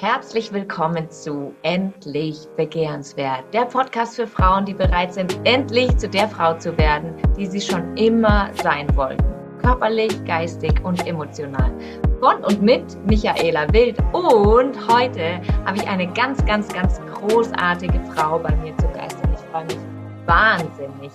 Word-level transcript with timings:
Herzlich 0.00 0.50
willkommen 0.50 1.10
zu 1.10 1.54
Endlich 1.60 2.48
Begehrenswert, 2.56 3.44
der 3.52 3.66
Podcast 3.66 4.16
für 4.16 4.26
Frauen, 4.26 4.64
die 4.64 4.72
bereit 4.72 5.12
sind, 5.12 5.38
endlich 5.44 5.94
zu 5.98 6.08
der 6.08 6.26
Frau 6.26 6.56
zu 6.56 6.78
werden, 6.78 7.12
die 7.36 7.44
sie 7.44 7.60
schon 7.60 7.94
immer 7.98 8.48
sein 8.62 8.88
wollten. 8.96 9.22
Körperlich, 9.60 10.24
geistig 10.24 10.72
und 10.84 11.06
emotional. 11.06 11.70
Von 12.18 12.42
und 12.42 12.62
mit 12.62 12.82
Michaela 13.04 13.70
Wild. 13.74 13.98
Und 14.14 14.74
heute 14.88 15.38
habe 15.66 15.76
ich 15.76 15.86
eine 15.86 16.10
ganz, 16.14 16.42
ganz, 16.46 16.72
ganz 16.72 16.98
großartige 17.12 18.00
Frau 18.14 18.38
bei 18.38 18.56
mir 18.56 18.74
zu 18.78 18.88
Gast. 18.94 19.22
Und 19.22 19.34
ich 19.34 19.40
freue 19.50 19.66
mich 19.66 19.78
wahnsinnig, 20.24 21.12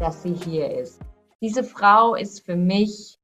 dass 0.00 0.22
sie 0.22 0.32
hier 0.32 0.74
ist. 0.78 1.02
Diese 1.42 1.62
Frau 1.62 2.14
ist 2.14 2.46
für 2.46 2.56
mich 2.56 3.18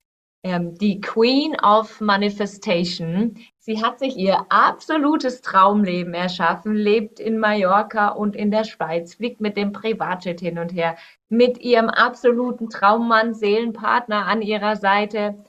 die 0.45 1.01
Queen 1.01 1.57
of 1.63 2.01
Manifestation. 2.01 3.37
Sie 3.59 3.83
hat 3.83 3.99
sich 3.99 4.17
ihr 4.17 4.47
absolutes 4.51 5.41
Traumleben 5.41 6.15
erschaffen, 6.15 6.75
lebt 6.75 7.19
in 7.19 7.39
Mallorca 7.39 8.09
und 8.09 8.37
in 8.37 8.51
der 8.51 8.65
Schweiz, 8.65 9.15
fliegt 9.17 9.41
mit 9.41 9.57
dem 9.57 9.73
Privatjet 9.73 10.41
hin 10.41 10.59
und 10.59 10.73
her, 10.73 10.97
mit 11.29 11.59
ihrem 11.59 11.89
absoluten 11.89 12.71
Traummann, 12.71 13.35
Seelenpartner 13.35 14.27
an 14.27 14.41
ihrer 14.41 14.77
Seite, 14.77 15.45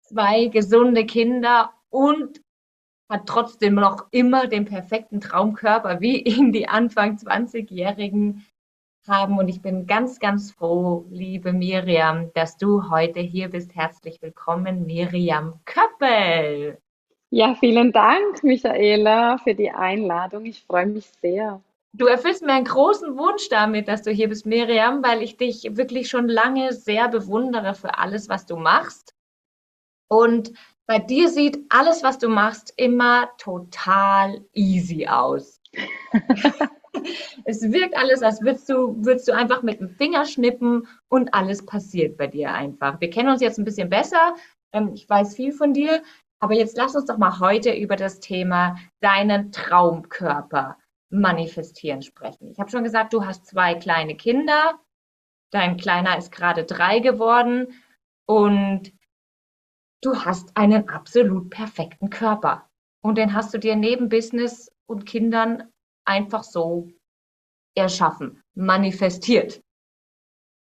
zwei 0.00 0.46
gesunde 0.46 1.04
Kinder 1.04 1.72
und 1.90 2.40
hat 3.08 3.26
trotzdem 3.26 3.74
noch 3.74 4.06
immer 4.12 4.46
den 4.46 4.64
perfekten 4.64 5.20
Traumkörper, 5.20 6.00
wie 6.00 6.22
ihn 6.22 6.52
die 6.52 6.68
Anfang 6.68 7.16
20-Jährigen 7.16 8.46
haben. 9.06 9.38
Und 9.38 9.48
ich 9.48 9.62
bin 9.62 9.86
ganz, 9.86 10.20
ganz 10.20 10.52
froh, 10.52 11.06
liebe 11.10 11.52
Miriam, 11.52 12.32
dass 12.34 12.56
du 12.56 12.90
heute 12.90 13.20
hier 13.20 13.48
bist. 13.48 13.74
Herzlich 13.74 14.20
willkommen, 14.22 14.86
Miriam 14.86 15.60
Köppel. 15.64 16.78
Ja, 17.30 17.54
vielen 17.54 17.92
Dank, 17.92 18.42
Michaela, 18.42 19.38
für 19.38 19.54
die 19.54 19.70
Einladung. 19.70 20.44
Ich 20.46 20.64
freue 20.64 20.86
mich 20.86 21.10
sehr. 21.20 21.62
Du 21.92 22.06
erfüllst 22.06 22.42
mir 22.42 22.52
einen 22.52 22.64
großen 22.64 23.16
Wunsch 23.18 23.48
damit, 23.48 23.88
dass 23.88 24.02
du 24.02 24.10
hier 24.10 24.28
bist, 24.28 24.46
Miriam, 24.46 25.02
weil 25.02 25.22
ich 25.22 25.36
dich 25.36 25.76
wirklich 25.76 26.08
schon 26.08 26.28
lange 26.28 26.72
sehr 26.72 27.08
bewundere 27.08 27.74
für 27.74 27.98
alles, 27.98 28.28
was 28.28 28.46
du 28.46 28.56
machst. 28.56 29.14
Und 30.08 30.52
bei 30.86 30.98
dir 30.98 31.28
sieht 31.28 31.58
alles, 31.68 32.02
was 32.02 32.18
du 32.18 32.28
machst, 32.28 32.72
immer 32.76 33.28
total 33.38 34.44
easy 34.52 35.06
aus. 35.06 35.60
es 37.44 37.62
wirkt 37.62 37.96
alles, 37.96 38.22
als 38.22 38.42
würdest 38.42 38.68
du, 38.68 38.96
würdest 39.04 39.28
du 39.28 39.32
einfach 39.32 39.62
mit 39.62 39.80
dem 39.80 39.88
Finger 39.88 40.24
schnippen 40.24 40.86
und 41.08 41.34
alles 41.34 41.64
passiert 41.64 42.16
bei 42.16 42.26
dir 42.26 42.52
einfach. 42.52 43.00
Wir 43.00 43.10
kennen 43.10 43.28
uns 43.28 43.40
jetzt 43.40 43.58
ein 43.58 43.64
bisschen 43.64 43.90
besser. 43.90 44.34
Ähm, 44.72 44.92
ich 44.94 45.08
weiß 45.08 45.36
viel 45.36 45.52
von 45.52 45.72
dir. 45.72 46.02
Aber 46.42 46.54
jetzt 46.54 46.76
lass 46.76 46.96
uns 46.96 47.04
doch 47.04 47.18
mal 47.18 47.38
heute 47.38 47.72
über 47.72 47.96
das 47.96 48.18
Thema 48.20 48.76
deinen 49.00 49.52
Traumkörper 49.52 50.78
manifestieren 51.10 52.02
sprechen. 52.02 52.50
Ich 52.50 52.58
habe 52.58 52.70
schon 52.70 52.84
gesagt, 52.84 53.12
du 53.12 53.26
hast 53.26 53.46
zwei 53.46 53.74
kleine 53.74 54.16
Kinder. 54.16 54.78
Dein 55.50 55.76
Kleiner 55.76 56.16
ist 56.16 56.32
gerade 56.32 56.64
drei 56.64 57.00
geworden 57.00 57.74
und 58.26 58.92
du 60.00 60.24
hast 60.24 60.56
einen 60.56 60.88
absolut 60.88 61.50
perfekten 61.50 62.08
Körper. 62.08 62.70
Und 63.02 63.18
den 63.18 63.34
hast 63.34 63.52
du 63.52 63.58
dir 63.58 63.76
neben 63.76 64.08
Business 64.08 64.72
und 64.86 65.06
Kindern 65.06 65.70
einfach 66.10 66.42
so 66.42 66.90
erschaffen, 67.74 68.42
manifestiert. 68.54 69.62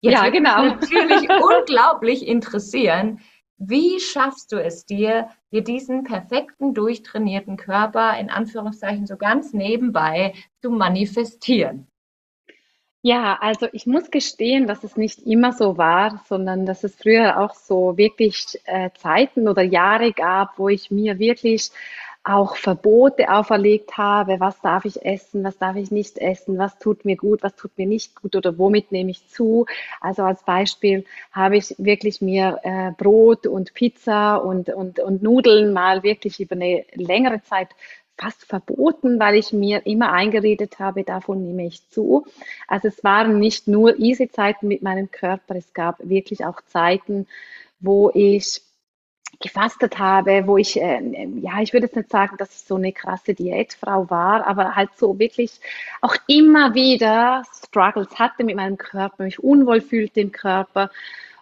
Jetzt 0.01 0.13
ja, 0.13 0.29
genau. 0.29 0.65
natürlich 0.65 1.29
unglaublich 1.29 2.27
interessieren, 2.27 3.21
wie 3.57 3.99
schaffst 3.99 4.51
du 4.51 4.61
es 4.61 4.85
dir, 4.85 5.29
dir 5.51 5.63
diesen 5.63 6.03
perfekten, 6.03 6.73
durchtrainierten 6.73 7.55
Körper 7.55 8.17
in 8.19 8.29
Anführungszeichen 8.29 9.07
so 9.07 9.15
ganz 9.15 9.53
nebenbei 9.53 10.33
zu 10.61 10.71
manifestieren? 10.71 11.87
Ja, 13.01 13.37
also 13.39 13.67
ich 13.71 13.85
muss 13.85 14.09
gestehen, 14.09 14.65
dass 14.65 14.83
es 14.83 14.97
nicht 14.97 15.19
immer 15.27 15.53
so 15.53 15.77
war, 15.77 16.23
sondern 16.27 16.65
dass 16.65 16.83
es 16.83 16.95
früher 16.95 17.39
auch 17.39 17.53
so 17.53 17.97
wirklich 17.97 18.59
äh, 18.65 18.89
Zeiten 18.95 19.47
oder 19.47 19.61
Jahre 19.61 20.11
gab, 20.11 20.57
wo 20.57 20.69
ich 20.69 20.89
mir 20.89 21.19
wirklich 21.19 21.69
auch 22.25 22.55
Verbote 22.55 23.29
auferlegt 23.31 23.97
habe, 23.97 24.39
was 24.39 24.59
darf 24.59 24.83
ich 24.85 25.05
essen, 25.05 25.43
was 25.43 25.59
darf 25.59 25.75
ich 25.75 25.91
nicht 25.91 26.17
essen, 26.17 26.57
was 26.57 26.79
tut 26.79 27.05
mir 27.05 27.15
gut, 27.15 27.43
was 27.43 27.55
tut 27.55 27.77
mir 27.77 27.85
nicht 27.85 28.19
gut? 28.19 28.35
Oder 28.35 28.57
womit 28.57 28.91
nehme 28.91 29.11
ich 29.11 29.27
zu. 29.29 29.67
Also 30.01 30.23
als 30.23 30.43
Beispiel 30.43 31.05
habe 31.31 31.55
ich 31.55 31.75
wirklich 31.77 32.21
mir 32.21 32.59
äh, 32.63 32.91
Brot 32.97 33.45
und 33.45 33.75
Pizza 33.75 34.37
und, 34.37 34.69
und, 34.69 34.99
und 34.99 35.21
Nudeln 35.21 35.71
mal 35.71 36.01
wirklich 36.01 36.39
über 36.39 36.55
eine 36.55 36.83
längere 36.95 37.43
Zeit 37.43 37.69
fast 38.17 38.45
verboten, 38.45 39.19
weil 39.19 39.35
ich 39.35 39.53
mir 39.53 39.85
immer 39.85 40.11
eingeredet 40.11 40.79
habe, 40.79 41.03
davon 41.03 41.43
nehme 41.43 41.67
ich 41.67 41.87
zu. 41.89 42.25
Also 42.67 42.87
es 42.87 43.03
waren 43.03 43.39
nicht 43.39 43.67
nur 43.67 43.99
easy 43.99 44.29
Zeiten 44.31 44.67
mit 44.67 44.81
meinem 44.81 45.11
Körper, 45.11 45.55
es 45.55 45.73
gab 45.73 45.97
wirklich 45.99 46.43
auch 46.43 46.61
Zeiten, 46.61 47.27
wo 47.79 48.09
ich 48.15 48.61
gefastet 49.39 49.99
habe, 49.99 50.47
wo 50.47 50.57
ich, 50.57 50.79
äh, 50.79 51.27
ja, 51.41 51.61
ich 51.61 51.73
würde 51.73 51.87
jetzt 51.87 51.95
nicht 51.95 52.09
sagen, 52.09 52.37
dass 52.37 52.55
ich 52.55 52.67
so 52.67 52.75
eine 52.75 52.91
krasse 52.91 53.33
Diätfrau 53.33 54.09
war, 54.09 54.47
aber 54.47 54.75
halt 54.75 54.89
so 54.97 55.17
wirklich 55.19 55.59
auch 56.01 56.15
immer 56.27 56.73
wieder 56.73 57.43
Struggles 57.65 58.17
hatte 58.19 58.43
mit 58.43 58.55
meinem 58.55 58.77
Körper, 58.77 59.23
mich 59.23 59.43
unwohl 59.43 59.81
fühlte 59.81 60.21
im 60.21 60.31
Körper. 60.31 60.89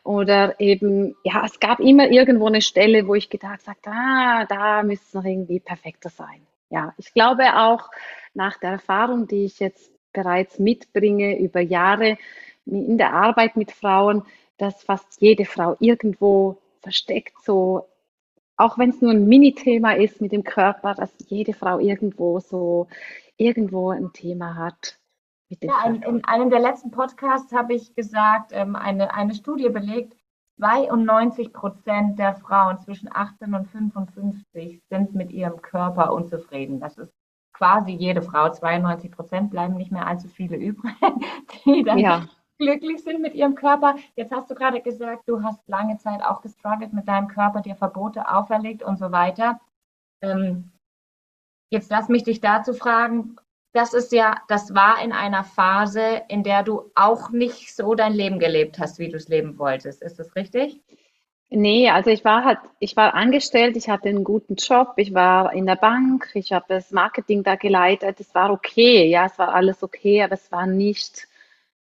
Oder 0.04 0.60
eben, 0.60 1.16
ja, 1.24 1.46
es 1.46 1.60
gab 1.60 1.80
immer 1.80 2.10
irgendwo 2.10 2.48
eine 2.48 2.62
Stelle, 2.62 3.08
wo 3.08 3.16
ich 3.16 3.30
gedacht 3.30 3.62
habe, 3.68 3.80
ah, 3.86 4.46
da 4.46 4.84
müsste 4.84 5.06
es 5.08 5.14
noch 5.14 5.24
irgendwie 5.24 5.62
perfekter 5.62 6.10
sein. 6.10 6.42
Ja, 6.70 6.94
ich 6.98 7.14
glaube 7.14 7.56
auch 7.56 7.90
nach 8.34 8.58
der 8.58 8.72
Erfahrung, 8.72 9.28
die 9.28 9.46
ich 9.46 9.60
jetzt 9.60 9.92
bereits 10.12 10.60
mitbringe 10.60 11.40
über 11.40 11.62
Jahre 11.62 12.18
in 12.66 12.98
der 12.98 13.14
Arbeit 13.14 13.56
mit 13.56 13.72
Frauen, 13.72 14.24
dass 14.58 14.84
fast 14.84 15.22
jede 15.22 15.46
Frau 15.46 15.76
irgendwo 15.80 16.58
versteckt, 16.84 17.34
so, 17.44 17.88
auch 18.58 18.78
wenn 18.78 18.90
es 18.90 19.02
nur 19.02 19.12
ein 19.12 19.28
Mini-Thema 19.28 19.96
ist 19.96 20.22
mit 20.22 20.32
dem 20.32 20.44
Körper, 20.44 20.94
dass 20.94 21.12
jede 21.28 21.54
Frau 21.54 21.80
irgendwo 21.80 22.40
so, 22.40 22.88
irgendwo 23.38 23.90
ein 23.90 24.14
Thema 24.14 24.56
hat. 24.56 25.00
Ja, 25.62 25.86
in, 25.86 26.02
in, 26.02 26.24
einem 26.26 26.50
der 26.50 26.60
letzten 26.60 26.92
Podcasts 26.92 27.52
habe 27.54 27.74
ich 27.74 27.96
gesagt, 27.96 28.52
ähm, 28.54 28.76
eine, 28.76 29.14
eine 29.14 29.34
Studie 29.34 29.70
belegt, 29.70 30.16
92 30.58 31.52
Prozent 31.52 32.20
der 32.20 32.36
Frauen 32.36 32.80
zwischen 32.80 33.10
18 33.12 33.54
und 33.54 33.68
55 33.68 34.82
sind 34.90 35.14
mit 35.16 35.32
ihrem 35.32 35.62
Körper 35.62 36.14
unzufrieden. 36.14 36.80
Das 36.80 36.98
ist 36.98 37.14
quasi 37.54 37.92
jede 37.92 38.22
Frau. 38.22 38.50
92 38.50 39.12
Prozent 39.12 39.52
bleiben 39.52 39.76
nicht 39.76 39.92
mehr 39.92 40.08
allzu 40.08 40.28
viele 40.28 40.58
übrig, 40.58 40.94
die 41.66 41.84
dann 41.84 41.98
ja 41.98 42.28
glücklich 42.58 43.04
sind 43.04 43.22
mit 43.22 43.34
ihrem 43.34 43.56
Körper. 43.56 43.96
Jetzt 44.16 44.32
hast 44.32 44.50
du 44.50 44.56
gerade 44.56 44.82
gesagt, 44.82 45.28
du 45.28 45.44
hast 45.44 45.68
lange 45.68 45.98
Zeit 45.98 46.24
auch 46.24 46.42
gestruggelt 46.42 46.94
mit 46.94 47.08
deinem 47.08 47.28
Körper, 47.28 47.62
dir 47.62 47.76
Verbote 47.76 48.30
auferlegt 48.30 48.84
und 48.84 48.98
so 48.98 49.12
weiter. 49.12 49.60
Ähm, 50.22 50.72
jetzt 51.70 51.90
lass 51.92 52.10
mich 52.10 52.24
dich 52.24 52.42
dazu 52.42 52.74
fragen. 52.74 53.36
Das 53.74 53.94
ist 53.94 54.12
ja, 54.12 54.36
das 54.48 54.76
war 54.76 55.04
in 55.04 55.12
einer 55.12 55.44
Phase, 55.44 56.22
in 56.30 56.44
der 56.44 56.64
du 56.64 56.92
auch 56.94 57.32
nicht 57.32 57.76
so 57.76 57.96
dein 57.96 58.14
Leben 58.14 58.38
gelebt 58.38 58.78
hast, 58.80 59.00
wie 59.00 59.10
du 59.10 59.18
es 59.18 59.28
leben 59.28 59.58
wolltest. 59.58 60.04
Ist 60.04 60.20
das 60.20 60.36
richtig? 60.36 60.80
Nee, 61.56 61.90
also 61.90 62.10
ich 62.10 62.26
war 62.26 62.46
halt, 62.46 62.58
ich 62.80 62.96
war 62.96 63.14
angestellt, 63.14 63.78
ich 63.78 63.88
hatte 63.88 64.10
einen 64.10 64.24
guten 64.24 64.56
Job, 64.56 64.94
ich 64.98 65.14
war 65.14 65.54
in 65.54 65.68
der 65.68 65.76
Bank, 65.76 66.32
ich 66.34 66.52
habe 66.52 66.66
das 66.68 66.90
Marketing 66.92 67.44
da 67.44 67.56
geleitet, 67.56 68.20
es 68.20 68.34
war 68.34 68.50
okay, 68.52 69.06
ja, 69.08 69.28
es 69.28 69.38
war 69.38 69.54
alles 69.54 69.84
okay, 69.84 70.24
aber 70.24 70.34
es 70.34 70.52
war 70.52 70.66
nicht 70.66 71.28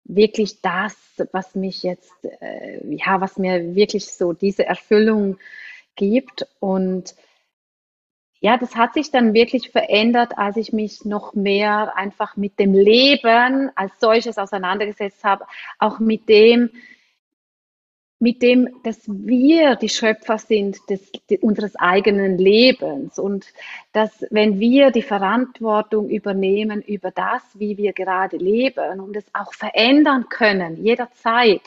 wirklich 0.09 0.61
das, 0.61 0.97
was 1.33 1.55
mich 1.55 1.83
jetzt, 1.83 2.13
äh, 2.41 2.81
ja, 2.95 3.21
was 3.21 3.39
mir 3.39 3.75
wirklich 3.75 4.07
so 4.07 4.33
diese 4.33 4.67
Erfüllung 4.67 5.39
gibt. 5.97 6.47
Und 6.61 7.15
ja, 8.41 8.57
das 8.57 8.77
hat 8.77 8.95
sich 8.95 9.11
dann 9.11 9.35
wirklich 9.35 9.71
verändert, 9.71 10.39
als 10.39 10.57
ich 10.57 10.73
mich 10.73 11.05
noch 11.05 11.35
mehr 11.35 11.97
einfach 11.97 12.37
mit 12.37 12.59
dem 12.59 12.75
Leben 12.75 13.71
als 13.75 13.93
solches 13.99 14.39
auseinandergesetzt 14.39 15.25
habe, 15.25 15.47
auch 15.79 15.99
mit 15.99 16.29
dem, 16.29 16.71
mit 18.19 18.41
dem, 18.41 18.69
dass 18.83 18.99
wir 19.07 19.77
die 19.77 19.91
Schöpfer 19.91 20.39
sind 20.39 20.79
des, 20.89 21.11
unseres 21.43 21.77
eigenen 21.77 22.39
Lebens. 22.39 23.19
Und 23.19 23.47
dass 23.93 24.25
wenn 24.31 24.59
wir 24.59 24.91
die 24.91 25.03
Verantwortung 25.03 26.09
übernehmen 26.09 26.81
über 26.81 27.11
das, 27.11 27.43
wie 27.55 27.77
wir 27.77 27.93
gerade 27.93 28.39
leben 28.39 29.01
und 29.01 29.17
es 29.17 29.27
auch 29.35 29.53
verändern 29.53 30.29
können, 30.31 30.83
jederzeit, 30.83 31.61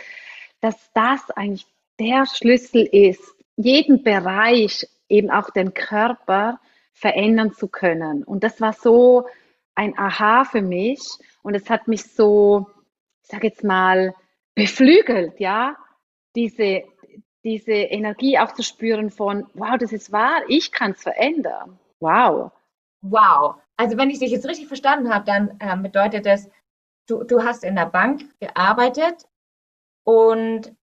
dass 0.60 0.75
das 0.94 1.30
eigentlich 1.31 1.68
der 2.00 2.25
Schlüssel 2.25 2.86
ist, 2.86 3.24
jeden 3.56 4.04
Bereich, 4.04 4.88
eben 5.07 5.30
auch 5.30 5.50
den 5.50 5.74
Körper 5.74 6.60
verändern 6.94 7.54
zu 7.54 7.68
können. 7.68 8.24
Und 8.24 8.44
das 8.44 8.62
war 8.62 8.74
so 8.74 9.28
ein 9.75 9.98
Aha 9.98 10.45
für 10.45 10.62
mich. 10.62 11.00
Und 11.42 11.56
es 11.56 11.69
hat 11.69 11.88
mich 11.88 12.04
so, 12.04 12.68
ich 13.24 13.30
sage 13.30 13.48
jetzt 13.48 13.63
mal, 13.63 14.13
beflügelt, 14.56 15.40
ja, 15.40 15.78
diese, 16.36 16.84
diese 17.44 17.72
Energie 17.72 18.38
auch 18.40 18.54
zu 18.54 18.64
spüren 18.64 19.10
von, 19.10 19.48
wow, 19.54 19.78
das 19.78 19.92
ist 19.92 20.12
wahr, 20.12 20.42
ich 20.48 20.72
kann 20.72 20.92
es 20.92 21.04
verändern. 21.04 21.80
Wow. 22.00 22.52
Wow. 23.02 23.56
Also 23.78 23.98
wenn 23.98 24.10
ich 24.10 24.20
dich 24.20 24.31
jetzt 24.31 24.48
richtig 24.48 24.68
verstanden 24.68 25.14
habe, 25.14 25.26
dann 25.26 25.56
äh, 25.60 25.76
bedeutet 25.78 26.26
das, 26.26 26.50
du, 27.08 27.24
du 27.24 27.44
hast 27.44 27.64
in 27.64 27.76
der 27.76 27.86
Bank 27.86 28.24
gearbeitet 28.40 29.26
und 30.04 30.76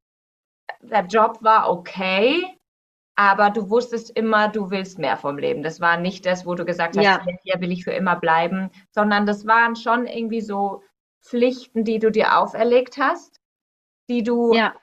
der 0.81 1.05
Job 1.07 1.39
war 1.43 1.71
okay, 1.71 2.43
aber 3.17 3.51
du 3.51 3.71
wusstest 3.71 4.11
immer, 4.11 4.49
du 4.49 4.71
willst 4.71 4.99
mehr 4.99 5.17
vom 5.17 5.39
Leben. 5.39 5.63
Das 5.63 5.81
war 5.81 5.97
nicht 5.97 6.27
das, 6.27 6.47
wo 6.47 6.55
du 6.55 6.65
gesagt 6.65 6.97
hast, 6.97 7.05
Ja, 7.05 7.25
hier 7.43 7.61
will 7.61 7.73
ich 7.73 7.85
für 7.85 7.93
immer 7.93 8.17
bleiben, 8.17 8.71
sondern 8.91 9.27
das 9.27 9.47
waren 9.47 9.77
schon 9.77 10.07
irgendwie 10.07 10.41
so 10.41 10.83
Pflichten, 11.23 11.85
die 11.85 11.99
du 11.99 12.11
dir 12.11 12.39
auferlegt 12.39 12.99
hast, 12.99 13.41
die 14.09 14.23
du 14.23 14.53
ja, 14.55 14.75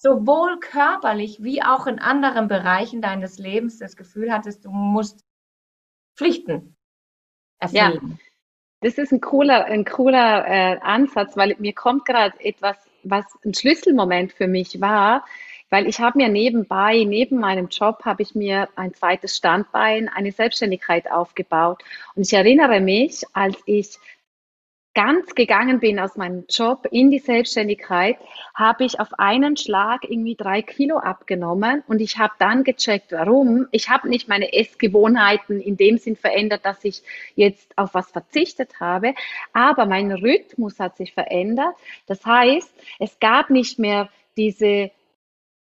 sowohl 0.00 0.58
körperlich 0.60 1.42
wie 1.42 1.62
auch 1.62 1.86
in 1.86 1.98
anderen 1.98 2.48
Bereichen 2.48 3.02
deines 3.02 3.38
Lebens 3.38 3.78
das 3.78 3.96
Gefühl 3.96 4.32
hattest, 4.32 4.64
du 4.64 4.70
musst 4.70 5.24
Pflichten 6.16 6.74
ja. 7.70 7.90
erfüllen. 7.90 8.18
Das 8.80 8.96
ist 8.96 9.12
ein 9.12 9.20
cooler, 9.20 9.66
ein 9.66 9.84
cooler 9.84 10.46
äh, 10.46 10.78
Ansatz, 10.80 11.36
weil 11.36 11.54
mir 11.58 11.74
kommt 11.74 12.06
gerade 12.06 12.34
etwas, 12.42 12.78
was 13.02 13.26
ein 13.44 13.52
Schlüsselmoment 13.52 14.32
für 14.32 14.48
mich 14.48 14.80
war, 14.80 15.26
weil 15.68 15.86
ich 15.86 16.00
habe 16.00 16.16
mir 16.16 16.30
nebenbei, 16.30 17.04
neben 17.06 17.38
meinem 17.38 17.68
Job, 17.68 18.02
habe 18.06 18.22
ich 18.22 18.34
mir 18.34 18.70
ein 18.76 18.94
zweites 18.94 19.36
Standbein, 19.36 20.08
eine 20.08 20.32
Selbstständigkeit 20.32 21.10
aufgebaut. 21.12 21.84
Und 22.14 22.22
ich 22.22 22.32
erinnere 22.32 22.80
mich, 22.80 23.22
als 23.34 23.58
ich 23.66 23.98
ganz 24.94 25.34
gegangen 25.34 25.80
bin 25.80 25.98
aus 25.98 26.16
meinem 26.16 26.44
Job 26.48 26.86
in 26.90 27.10
die 27.10 27.20
Selbstständigkeit, 27.20 28.16
habe 28.54 28.84
ich 28.84 28.98
auf 28.98 29.18
einen 29.18 29.56
Schlag 29.56 30.02
irgendwie 30.02 30.34
drei 30.34 30.62
Kilo 30.62 30.98
abgenommen 30.98 31.84
und 31.86 32.00
ich 32.00 32.18
habe 32.18 32.34
dann 32.38 32.64
gecheckt, 32.64 33.12
warum. 33.12 33.68
Ich 33.70 33.88
habe 33.88 34.08
nicht 34.08 34.28
meine 34.28 34.52
Essgewohnheiten 34.52 35.60
in 35.60 35.76
dem 35.76 35.98
Sinn 35.98 36.16
verändert, 36.16 36.64
dass 36.64 36.84
ich 36.84 37.02
jetzt 37.36 37.76
auf 37.78 37.94
was 37.94 38.10
verzichtet 38.10 38.80
habe, 38.80 39.14
aber 39.52 39.86
mein 39.86 40.10
Rhythmus 40.10 40.80
hat 40.80 40.96
sich 40.96 41.14
verändert. 41.14 41.74
Das 42.06 42.24
heißt, 42.26 42.72
es 42.98 43.18
gab 43.20 43.50
nicht 43.50 43.78
mehr 43.78 44.08
diese 44.36 44.90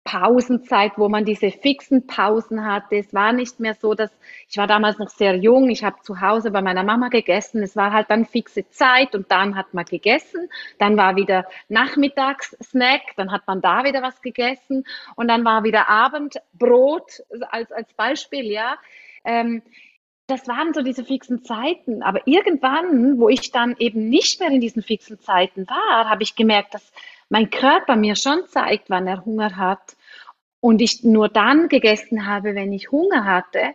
Pausenzeit, 0.06 0.94
wo 0.98 1.10
man 1.10 1.26
diese 1.26 1.50
fixen 1.50 2.06
Pausen 2.06 2.64
hatte. 2.64 2.98
Es 2.98 3.14
war 3.14 3.34
nicht 3.34 3.60
mehr 3.60 3.74
so, 3.74 3.96
dass 3.96 4.12
ich 4.48 4.56
war 4.56 4.68
damals 4.68 5.00
noch 5.00 5.10
sehr 5.10 5.36
jung. 5.36 5.70
Ich 5.70 5.84
habe 5.84 5.98
zu 6.04 6.22
Hause 6.22 6.52
bei 6.52 6.62
meiner 6.62 6.84
Mama 6.84 7.10
gegessen. 7.10 7.64
Es 7.64 7.76
war 7.76 7.92
halt 7.92 8.10
dann 8.12 8.26
fixe 8.26 8.70
Zeit 8.70 9.16
und 9.16 9.32
dann 9.32 9.56
hat 9.56 9.74
man 9.74 9.84
gegessen. 9.84 10.48
Dann 10.78 10.96
war 10.96 11.16
wieder 11.16 11.48
Nachmittagssnack, 11.70 13.02
dann 13.18 13.32
hat 13.32 13.48
man 13.48 13.62
da 13.62 13.84
wieder 13.84 14.04
was 14.04 14.22
gegessen 14.22 14.86
und 15.16 15.28
dann 15.28 15.44
war 15.44 15.64
wieder 15.64 15.90
Abendbrot 15.90 17.24
als, 17.50 17.72
als 17.72 17.92
Beispiel, 17.94 18.46
ja. 18.46 18.78
Ähm, 19.24 19.64
das 20.28 20.48
waren 20.48 20.74
so 20.74 20.82
diese 20.82 21.04
fixen 21.04 21.44
Zeiten. 21.44 22.04
Aber 22.04 22.22
irgendwann, 22.26 23.20
wo 23.20 23.30
ich 23.30 23.52
dann 23.52 23.76
eben 23.80 24.08
nicht 24.10 24.40
mehr 24.40 24.50
in 24.50 24.62
diesen 24.62 24.84
fixen 24.84 25.20
Zeiten 25.20 25.68
war, 25.68 26.10
habe 26.10 26.24
ich 26.24 26.36
gemerkt, 26.36 26.74
dass 26.76 26.92
mein 27.30 27.50
Körper 27.50 27.96
mir 27.96 28.16
schon 28.16 28.46
zeigt, 28.48 28.90
wann 28.90 29.08
er 29.08 29.26
Hunger 29.26 29.56
hat. 29.56 29.96
Und 30.60 30.82
ich 30.82 31.04
nur 31.04 31.30
dann 31.30 31.70
gegessen 31.70 32.26
habe, 32.26 32.56
wenn 32.56 32.74
ich 32.74 32.92
Hunger 32.92 33.26
hatte. 33.26 33.74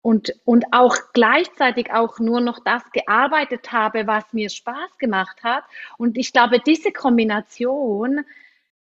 Und, 0.00 0.32
und 0.44 0.66
auch 0.72 0.96
gleichzeitig 1.12 1.92
auch 1.92 2.18
nur 2.20 2.40
noch 2.40 2.60
das 2.64 2.82
gearbeitet 2.92 3.72
habe, 3.72 4.06
was 4.06 4.32
mir 4.32 4.48
Spaß 4.48 4.98
gemacht 4.98 5.42
hat. 5.42 5.64
Und 5.96 6.16
ich 6.16 6.32
glaube, 6.32 6.60
diese 6.60 6.92
Kombination 6.92 8.24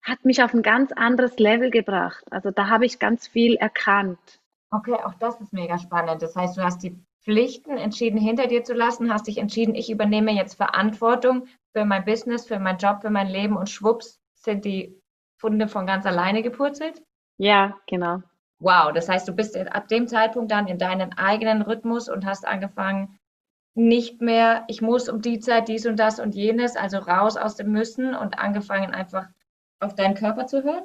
hat 0.02 0.24
mich 0.24 0.42
auf 0.42 0.52
ein 0.52 0.62
ganz 0.62 0.92
anderes 0.92 1.38
Level 1.38 1.70
gebracht. 1.70 2.24
Also 2.30 2.50
da 2.50 2.68
habe 2.68 2.84
ich 2.84 2.98
ganz 2.98 3.26
viel 3.26 3.54
erkannt. 3.54 4.18
Okay, 4.70 4.94
auch 4.94 5.14
das 5.14 5.40
ist 5.40 5.52
mega 5.52 5.78
spannend. 5.78 6.20
Das 6.20 6.34
heißt, 6.34 6.56
du 6.56 6.62
hast 6.62 6.82
die 6.82 6.98
Pflichten 7.24 7.76
entschieden, 7.78 8.18
hinter 8.18 8.46
dir 8.46 8.64
zu 8.64 8.74
lassen, 8.74 9.12
hast 9.12 9.26
dich 9.26 9.38
entschieden, 9.38 9.74
ich 9.74 9.90
übernehme 9.90 10.32
jetzt 10.32 10.54
Verantwortung 10.54 11.46
für 11.72 11.84
mein 11.84 12.04
Business, 12.04 12.46
für 12.46 12.58
meinen 12.58 12.78
Job, 12.78 13.00
für 13.00 13.10
mein 13.10 13.28
Leben 13.28 13.56
und 13.56 13.70
schwupps 13.70 14.20
sind 14.34 14.64
die 14.64 15.00
Funde 15.38 15.68
von 15.68 15.86
ganz 15.86 16.06
alleine 16.06 16.42
gepurzelt. 16.42 17.02
Ja, 17.38 17.76
genau. 17.86 18.22
Wow, 18.60 18.92
das 18.92 19.08
heißt, 19.08 19.26
du 19.26 19.32
bist 19.32 19.56
ab 19.56 19.88
dem 19.88 20.06
Zeitpunkt 20.06 20.50
dann 20.50 20.68
in 20.68 20.78
deinen 20.78 21.12
eigenen 21.14 21.62
Rhythmus 21.62 22.08
und 22.08 22.24
hast 22.24 22.46
angefangen, 22.46 23.18
nicht 23.74 24.20
mehr, 24.20 24.64
ich 24.68 24.80
muss 24.82 25.08
um 25.08 25.20
die 25.20 25.40
Zeit 25.40 25.68
dies 25.68 25.84
und 25.86 25.98
das 25.98 26.20
und 26.20 26.34
jenes, 26.34 26.76
also 26.76 26.98
raus 26.98 27.36
aus 27.36 27.56
dem 27.56 27.72
Müssen 27.72 28.14
und 28.14 28.38
angefangen 28.38 28.92
einfach 28.92 29.26
auf 29.80 29.94
deinen 29.94 30.14
Körper 30.14 30.46
zu 30.46 30.62
hören? 30.62 30.84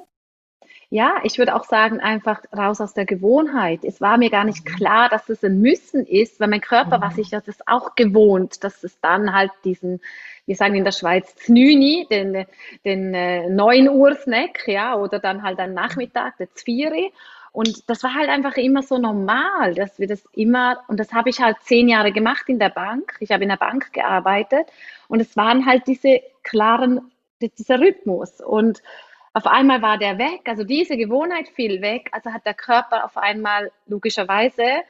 Ja, 0.92 1.20
ich 1.22 1.38
würde 1.38 1.54
auch 1.54 1.62
sagen, 1.64 2.00
einfach 2.00 2.42
raus 2.56 2.80
aus 2.80 2.94
der 2.94 3.04
Gewohnheit. 3.06 3.84
Es 3.84 4.00
war 4.00 4.18
mir 4.18 4.28
gar 4.28 4.44
nicht 4.44 4.64
Mhm. 4.68 4.74
klar, 4.74 5.08
dass 5.08 5.28
es 5.28 5.44
ein 5.44 5.60
Müssen 5.60 6.04
ist, 6.04 6.40
weil 6.40 6.48
mein 6.48 6.60
Körper 6.60 7.00
war 7.00 7.10
Mhm. 7.10 7.14
sich 7.14 7.30
das 7.30 7.44
auch 7.66 7.94
gewohnt, 7.94 8.64
dass 8.64 8.82
es 8.82 8.98
dann 9.00 9.32
halt 9.32 9.52
diesen, 9.64 10.00
wir 10.46 10.56
sagen 10.56 10.74
in 10.74 10.82
der 10.84 10.90
Schweiz 10.92 11.32
Znüni, 11.36 12.08
den, 12.10 12.44
den 12.84 13.14
äh, 13.14 13.48
9 13.48 13.88
Uhr 13.88 14.16
Snack, 14.16 14.66
ja, 14.66 14.96
oder 14.96 15.20
dann 15.20 15.44
halt 15.44 15.60
am 15.60 15.74
Nachmittag, 15.74 16.36
der 16.38 16.52
Zvieri. 16.54 17.12
Und 17.52 17.88
das 17.88 18.02
war 18.02 18.14
halt 18.14 18.28
einfach 18.28 18.56
immer 18.56 18.82
so 18.82 18.98
normal, 18.98 19.74
dass 19.74 19.98
wir 20.00 20.08
das 20.08 20.24
immer, 20.32 20.82
und 20.88 20.98
das 20.98 21.12
habe 21.12 21.30
ich 21.30 21.40
halt 21.40 21.56
zehn 21.62 21.88
Jahre 21.88 22.10
gemacht 22.12 22.48
in 22.48 22.58
der 22.58 22.68
Bank. 22.70 23.14
Ich 23.20 23.30
habe 23.30 23.44
in 23.44 23.48
der 23.48 23.56
Bank 23.56 23.92
gearbeitet 23.92 24.66
und 25.08 25.20
es 25.20 25.36
waren 25.36 25.66
halt 25.66 25.86
diese 25.86 26.20
klaren, 26.42 27.12
dieser 27.40 27.78
Rhythmus. 27.80 28.40
Und 28.40 28.82
auf 29.32 29.46
einmal 29.46 29.80
war 29.82 29.98
der 29.98 30.18
weg, 30.18 30.42
also 30.46 30.64
diese 30.64 30.96
Gewohnheit 30.96 31.48
fiel 31.48 31.80
weg, 31.82 32.08
also 32.12 32.32
hat 32.32 32.46
der 32.46 32.54
Körper 32.54 33.04
auf 33.04 33.16
einmal 33.16 33.70
logischerweise, 33.86 34.82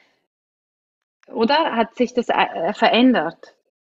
oder? 1.27 1.75
Hat 1.75 1.95
sich 1.95 2.13
das 2.13 2.29
äh, 2.29 2.73
verändert. 2.73 3.55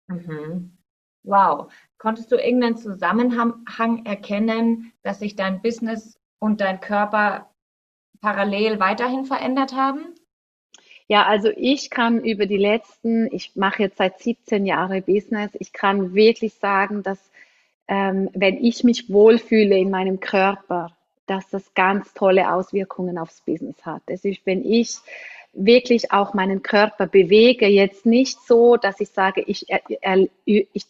Mhm. 0.08 0.78
Wow. 1.24 1.72
Konntest 1.98 2.32
du 2.32 2.36
irgendeinen 2.36 2.78
Zusammenhang 2.78 4.06
erkennen, 4.06 4.92
dass 5.04 5.20
sich 5.20 5.36
dein 5.36 5.62
Business 5.62 6.20
und 6.40 6.60
dein 6.60 6.82
Körper 6.82 7.50
parallel 8.20 8.80
weiterhin 8.80 9.26
verändert 9.26 9.74
haben? 9.74 10.14
Ja, 11.08 11.26
also 11.26 11.50
ich 11.56 11.90
kann 11.90 12.24
über 12.24 12.46
die 12.46 12.58
letzten, 12.58 13.28
ich 13.34 13.56
mache 13.56 13.84
jetzt 13.84 13.98
seit 13.98 14.20
17 14.20 14.66
Jahren 14.66 15.04
Business, 15.04 15.52
ich 15.54 15.72
kann 15.72 16.14
wirklich 16.14 16.56
sagen, 16.56 17.04
dass 17.04 17.32
ähm, 17.94 18.28
wenn 18.34 18.58
ich 18.58 18.84
mich 18.84 19.12
wohlfühle 19.12 19.78
in 19.78 19.92
meinem 19.92 20.20
Körper, 20.20 20.98
dass 21.28 21.48
das 21.52 21.76
ganz 21.76 22.12
tolle 22.16 22.52
Auswirkungen 22.52 23.20
aufs 23.20 23.42
Business 23.42 23.86
hat. 23.86 24.02
Es 24.08 24.26
ist, 24.26 24.44
wenn 24.46 24.66
ich 24.66 24.98
wirklich 25.54 26.12
auch 26.12 26.34
meinen 26.34 26.64
Körper 26.64 27.06
bewege, 27.06 27.68
jetzt 27.68 28.08
nicht 28.08 28.40
so, 28.48 28.78
dass 28.78 29.00
ich 29.00 29.10
sage, 29.10 29.44
ich, 29.46 29.70
er, 29.70 29.82
er, 30.02 30.28
ich 30.46 30.88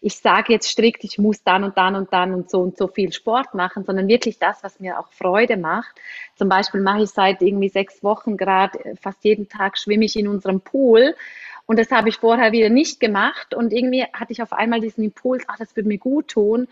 ich 0.00 0.16
sage 0.16 0.52
jetzt 0.52 0.68
strikt, 0.68 1.04
ich 1.04 1.18
muss 1.18 1.42
dann 1.42 1.64
und 1.64 1.76
dann 1.76 1.96
und 1.96 2.12
dann 2.12 2.32
und 2.32 2.50
so 2.50 2.60
und 2.60 2.78
so 2.78 2.88
viel 2.88 3.12
Sport 3.12 3.54
machen, 3.54 3.84
sondern 3.84 4.08
wirklich 4.08 4.38
das, 4.38 4.62
was 4.62 4.80
mir 4.80 4.98
auch 4.98 5.12
Freude 5.12 5.56
macht. 5.56 5.94
Zum 6.36 6.48
Beispiel 6.48 6.80
mache 6.80 7.02
ich 7.02 7.10
seit 7.10 7.42
irgendwie 7.42 7.68
sechs 7.68 8.02
Wochen 8.02 8.36
gerade 8.36 8.84
äh, 8.84 8.96
fast 8.96 9.22
jeden 9.24 9.48
Tag 9.48 9.78
schwimme 9.78 10.04
ich 10.04 10.16
in 10.16 10.28
unserem 10.28 10.60
Pool. 10.60 11.14
Und 11.66 11.80
das 11.80 11.90
habe 11.90 12.08
ich 12.08 12.18
vorher 12.18 12.52
wieder 12.52 12.68
nicht 12.68 13.00
gemacht. 13.00 13.52
Und 13.52 13.72
irgendwie 13.72 14.04
hatte 14.12 14.32
ich 14.32 14.40
auf 14.40 14.52
einmal 14.52 14.80
diesen 14.80 15.02
Impuls, 15.02 15.44
ach, 15.48 15.58
das 15.58 15.74
würde 15.74 15.88
mir 15.88 15.98
gut 15.98 16.28
tun. 16.28 16.68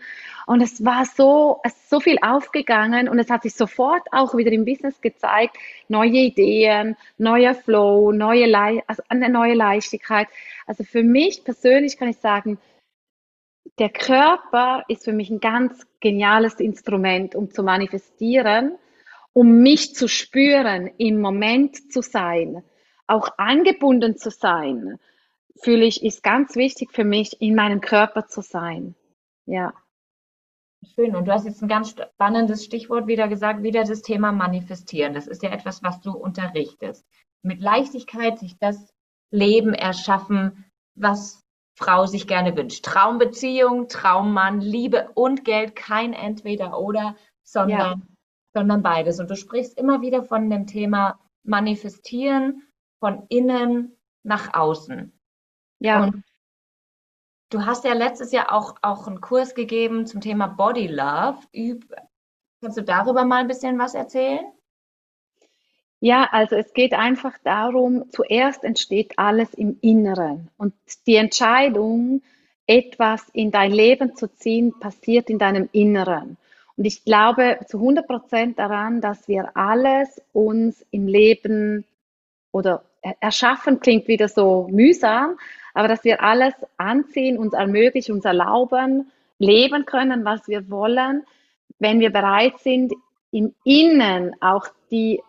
Und 0.47 0.61
es 0.61 0.85
war 0.85 1.05
so, 1.05 1.59
es 1.63 1.73
ist 1.73 1.89
so 1.89 1.99
viel 1.99 2.17
aufgegangen 2.21 3.09
und 3.09 3.19
es 3.19 3.29
hat 3.29 3.43
sich 3.43 3.55
sofort 3.55 4.07
auch 4.11 4.35
wieder 4.35 4.51
im 4.51 4.63
Business 4.63 5.01
gezeigt, 5.01 5.57
neue 5.89 6.11
Ideen, 6.11 6.95
neuer 7.17 7.53
Flow, 7.53 8.13
neue, 8.13 8.45
Le 8.45 8.83
also 8.87 9.03
eine 9.09 9.29
neue 9.29 9.53
Leichtigkeit. 9.53 10.27
Also 10.65 10.83
für 10.83 11.03
mich 11.03 11.43
persönlich 11.43 11.97
kann 11.97 12.07
ich 12.07 12.17
sagen, 12.17 12.57
der 13.77 13.89
Körper 13.89 14.85
ist 14.87 15.03
für 15.03 15.11
mich 15.11 15.29
ein 15.29 15.41
ganz 15.41 15.85
geniales 15.99 16.61
Instrument, 16.61 17.35
um 17.35 17.51
zu 17.51 17.63
manifestieren, 17.63 18.77
um 19.33 19.61
mich 19.61 19.93
zu 19.95 20.07
spüren, 20.07 20.89
im 20.97 21.19
Moment 21.19 21.91
zu 21.91 22.01
sein, 22.01 22.63
auch 23.07 23.29
angebunden 23.37 24.17
zu 24.17 24.29
sein, 24.29 24.99
fühle 25.61 25.85
ich, 25.85 26.03
ist 26.03 26.23
ganz 26.23 26.55
wichtig 26.55 26.91
für 26.91 27.03
mich, 27.03 27.41
in 27.41 27.55
meinem 27.55 27.81
Körper 27.81 28.27
zu 28.27 28.41
sein. 28.41 28.95
Ja. 29.45 29.73
Schön. 30.93 31.15
Und 31.15 31.27
du 31.27 31.31
hast 31.31 31.45
jetzt 31.45 31.61
ein 31.61 31.67
ganz 31.67 31.91
spannendes 31.91 32.63
Stichwort 32.63 33.07
wieder 33.07 33.27
gesagt, 33.27 33.63
wieder 33.63 33.83
das 33.83 34.01
Thema 34.01 34.31
Manifestieren. 34.31 35.13
Das 35.13 35.27
ist 35.27 35.43
ja 35.43 35.49
etwas, 35.49 35.81
was 35.83 35.99
du 36.01 36.11
unterrichtest. 36.11 37.05
Mit 37.41 37.61
Leichtigkeit 37.61 38.39
sich 38.39 38.57
das 38.59 38.93
Leben 39.31 39.73
erschaffen, 39.73 40.65
was 40.95 41.43
Frau 41.77 42.05
sich 42.05 42.27
gerne 42.27 42.55
wünscht. 42.55 42.85
Traumbeziehung, 42.85 43.87
Traummann, 43.87 44.61
Liebe 44.61 45.09
und 45.13 45.43
Geld, 45.43 45.75
kein 45.75 46.13
Entweder-Oder, 46.13 47.01
Ja, 47.01 47.15
sondern, 47.43 48.07
sondern 48.53 48.81
beides. 48.81 49.19
Und 49.19 49.29
du 49.29 49.35
sprichst 49.35 49.77
immer 49.77 50.01
wieder 50.01 50.23
von 50.23 50.49
dem 50.49 50.67
Thema 50.67 51.19
Manifestieren 51.43 52.63
von 52.99 53.25
innen 53.29 53.95
nach 54.23 54.53
außen. 54.53 55.11
ja. 55.79 56.03
Und 56.03 56.23
du 57.49 57.65
hast 57.65 57.85
ja 57.85 57.93
letztes 57.93 58.31
Jahr 58.31 58.53
auch, 58.53 58.75
auch 58.81 59.07
einen 59.07 59.21
Kurs 59.21 59.55
gegeben 59.55 60.05
zum 60.07 60.21
Thema 60.21 60.47
Body 60.47 60.87
Love. 60.87 61.39
Üb, 61.53 61.85
kannst 62.61 62.77
du 62.77 62.81
darüber 62.81 63.23
mal 63.23 63.41
ein 63.41 63.47
bisschen 63.47 63.77
was 63.79 63.93
erzählen? 63.93 64.45
Ja, 66.01 66.27
also 66.31 66.55
es 66.55 66.73
geht 66.73 66.93
einfach 66.93 67.37
darum, 67.43 68.11
zuerst 68.11 68.63
entsteht 68.63 69.17
alles 69.17 69.53
im 69.53 69.77
Inneren 69.81 70.49
und 70.57 70.73
die 71.07 71.15
Entscheidung, 71.15 72.21
etwas 72.67 73.29
in 73.29 73.51
dein 73.51 73.71
Leben 73.71 74.15
zu 74.15 74.27
ziehen, 74.27 74.77
passiert 74.79 75.29
in 75.29 75.39
deinem 75.39 75.69
Inneren. 75.71 76.37
Und 76.77 76.85
ich 76.85 77.05
glaube 77.05 77.59
zu 77.67 77.77
100 77.77 78.07
Prozent 78.07 78.59
daran, 78.59 79.01
dass 79.01 79.27
wir 79.27 79.55
alles 79.55 80.21
uns 80.33 80.85
im 80.91 81.07
Leben 81.07 81.85
oder 82.55 82.85
erschaffen 83.19 83.81
klingt 83.81 84.07
wieder 84.07 84.29
so 84.29 84.69
mühsam, 84.71 85.37
aber 85.73 85.89
dass 85.89 86.05
wir 86.05 86.23
alles 86.23 86.53
anziehen, 86.77 87.37
uns 87.37 87.53
ermöglichen, 87.53 88.13
uns 88.15 88.23
erlauben, 88.23 89.11
leben 89.39 89.85
können, 89.85 90.23
was 90.23 90.47
wir 90.47 90.69
wollen, 90.69 91.25
wenn 91.79 91.99
wir 91.99 92.11
bereit 92.11 92.57
sind, 92.59 92.93
im 93.31 93.53
Innen 93.65 94.37
auch 94.39 94.67
die, 94.89 95.21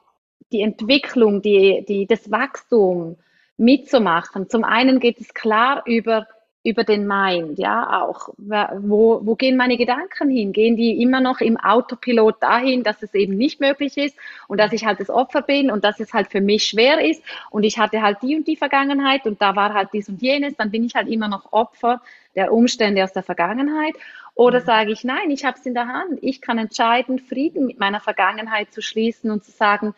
die 0.52 0.61
Entwicklung, 0.61 1.42
die, 1.42 1.85
die, 1.88 2.06
das 2.06 2.30
Wachstum 2.30 3.16
mitzumachen. 3.56 4.49
Zum 4.49 4.62
einen 4.62 5.00
geht 5.00 5.21
es 5.21 5.35
klar 5.35 5.83
über 5.85 6.28
über 6.66 6.85
den 6.85 7.06
Mind, 7.06 7.58
ja, 7.58 8.02
auch. 8.02 8.30
Wo, 8.37 9.20
wo 9.23 9.35
gehen 9.37 9.56
meine 9.56 9.76
Gedanken 9.76 10.28
hin? 10.28 10.52
Gehen 10.52 10.76
die 10.76 11.00
immer 11.00 11.20
noch 11.20 11.40
im 11.40 11.56
Autopilot 11.56 12.42
dahin, 12.42 12.82
dass 12.82 13.02
es 13.02 13.14
eben 13.14 13.37
nicht 13.37 13.61
möglich 13.61 13.96
ist 13.96 14.16
und 14.49 14.58
dass 14.58 14.73
ich 14.73 14.85
halt 14.85 15.00
das 15.00 15.08
Opfer 15.08 15.42
bin 15.42 15.70
und 15.70 15.85
dass 15.85 16.00
es 16.00 16.12
halt 16.12 16.30
für 16.30 16.40
mich 16.40 16.66
schwer 16.66 17.00
ist 17.04 17.23
und 17.50 17.62
ich 17.62 17.78
hatte 17.78 18.02
halt 18.02 18.18
die 18.23 18.37
und 18.37 18.46
die 18.46 18.56
Vergangenheit 18.56 19.26
und 19.26 19.40
da 19.40 19.56
war 19.56 19.73
halt 19.73 19.90
dies 19.92 20.08
und 20.08 20.20
jenes, 20.20 20.56
dann 20.56 20.70
bin 20.70 20.85
ich 20.85 20.94
halt 20.94 21.08
immer 21.08 21.28
noch 21.28 21.52
Opfer 21.52 22.02
der 22.35 22.52
Umstände 22.52 23.02
aus 23.02 23.12
der 23.12 23.23
Vergangenheit. 23.23 23.94
Oder 24.35 24.61
mhm. 24.61 24.64
sage 24.64 24.92
ich, 24.92 25.02
nein, 25.02 25.30
ich 25.30 25.44
habe 25.44 25.58
es 25.58 25.66
in 25.66 25.75
der 25.75 25.88
Hand. 25.88 26.18
Ich 26.23 26.40
kann 26.40 26.58
entscheiden, 26.58 27.18
Frieden 27.18 27.66
mit 27.66 27.80
meiner 27.80 28.00
Vergangenheit 28.00 28.73
zu 28.73 28.82
schließen 28.82 29.30
und 29.30 29.44
zu 29.44 29.50
sagen, 29.50 29.94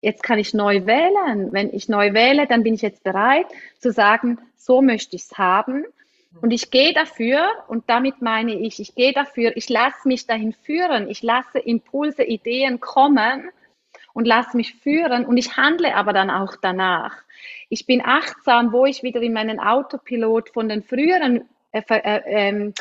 jetzt 0.00 0.22
kann 0.22 0.38
ich 0.38 0.54
neu 0.54 0.86
wählen. 0.86 1.52
Wenn 1.52 1.74
ich 1.74 1.88
neu 1.88 2.14
wähle, 2.14 2.46
dann 2.46 2.62
bin 2.62 2.74
ich 2.74 2.82
jetzt 2.82 3.02
bereit 3.02 3.46
zu 3.78 3.92
sagen, 3.92 4.38
so 4.56 4.80
möchte 4.80 5.16
ich 5.16 5.22
es 5.22 5.38
haben. 5.38 5.84
Und 6.40 6.52
ich 6.52 6.70
gehe 6.70 6.94
dafür, 6.94 7.50
und 7.66 7.90
damit 7.90 8.22
meine 8.22 8.54
ich, 8.54 8.78
ich 8.78 8.94
gehe 8.94 9.12
dafür, 9.12 9.56
ich 9.56 9.68
lasse 9.68 10.06
mich 10.06 10.26
dahin 10.26 10.52
führen, 10.52 11.08
ich 11.08 11.22
lasse 11.22 11.58
Impulse, 11.58 12.22
Ideen 12.22 12.78
kommen 12.78 13.50
und 14.12 14.26
lasse 14.26 14.56
mich 14.56 14.74
führen 14.76 15.24
und 15.24 15.36
ich 15.36 15.56
handle 15.56 15.94
aber 15.94 16.12
dann 16.12 16.30
auch 16.30 16.54
danach. 16.60 17.16
Ich 17.68 17.86
bin 17.86 18.02
achtsam, 18.04 18.72
wo 18.72 18.86
ich 18.86 19.02
wieder 19.02 19.20
in 19.20 19.32
meinen 19.32 19.58
Autopilot 19.58 20.50
von 20.50 20.68
den 20.68 20.82
früheren 20.82 21.48
äh, 21.72 21.82
äh, 21.88 22.22
ähm, 22.26 22.74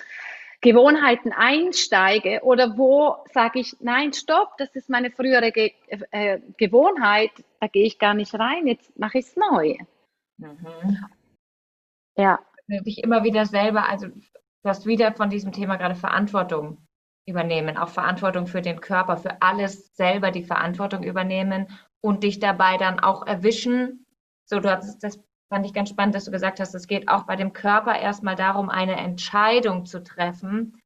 Gewohnheiten 0.62 1.32
einsteige 1.32 2.42
oder 2.44 2.78
wo 2.78 3.16
sage 3.32 3.60
ich, 3.60 3.78
nein, 3.80 4.14
stopp, 4.14 4.58
das 4.58 4.76
ist 4.76 4.90
meine 4.90 5.10
frühere 5.10 5.52
Ge 5.52 5.72
äh, 6.12 6.40
Gewohnheit, 6.58 7.32
da 7.60 7.68
gehe 7.68 7.86
ich 7.86 7.98
gar 7.98 8.14
nicht 8.14 8.34
rein, 8.36 8.68
jetzt 8.68 8.98
mache 9.00 9.20
ich 9.20 9.26
es 9.26 9.36
neu. 9.36 9.76
Mhm. 10.38 10.98
Ja 12.18 12.40
dich 12.70 13.04
immer 13.04 13.24
wieder 13.24 13.46
selber, 13.46 13.90
also 13.90 14.08
du 14.08 14.70
hast 14.70 14.86
wieder 14.86 15.14
von 15.14 15.30
diesem 15.30 15.52
Thema 15.52 15.78
gerade 15.78 15.96
Verantwortung 15.96 16.86
übernehmen, 17.26 17.78
auch 17.78 17.90
Verantwortung 17.90 18.48
für 18.48 18.62
den 18.62 18.82
Körper, 18.82 19.18
für 19.18 19.42
alles 19.42 19.96
selber 19.96 20.32
die 20.32 20.44
Verantwortung 20.44 21.04
übernehmen 21.04 21.68
und 22.02 22.24
dich 22.24 22.40
dabei 22.40 22.78
dann 22.78 23.00
auch 23.00 23.26
erwischen. 23.26 24.06
So, 24.46 24.60
du 24.60 24.70
hast, 24.70 25.04
das 25.04 25.20
fand 25.50 25.66
ich 25.66 25.74
ganz 25.74 25.90
spannend, 25.90 26.16
dass 26.16 26.26
du 26.26 26.32
gesagt 26.32 26.60
hast, 26.60 26.74
es 26.74 26.88
geht 26.88 27.08
auch 27.08 27.24
bei 27.24 27.36
dem 27.36 27.54
Körper 27.54 27.98
erstmal 27.98 28.36
darum, 28.36 28.70
eine 28.70 28.96
Entscheidung 28.96 29.86
zu 29.86 30.04
treffen, 30.04 30.80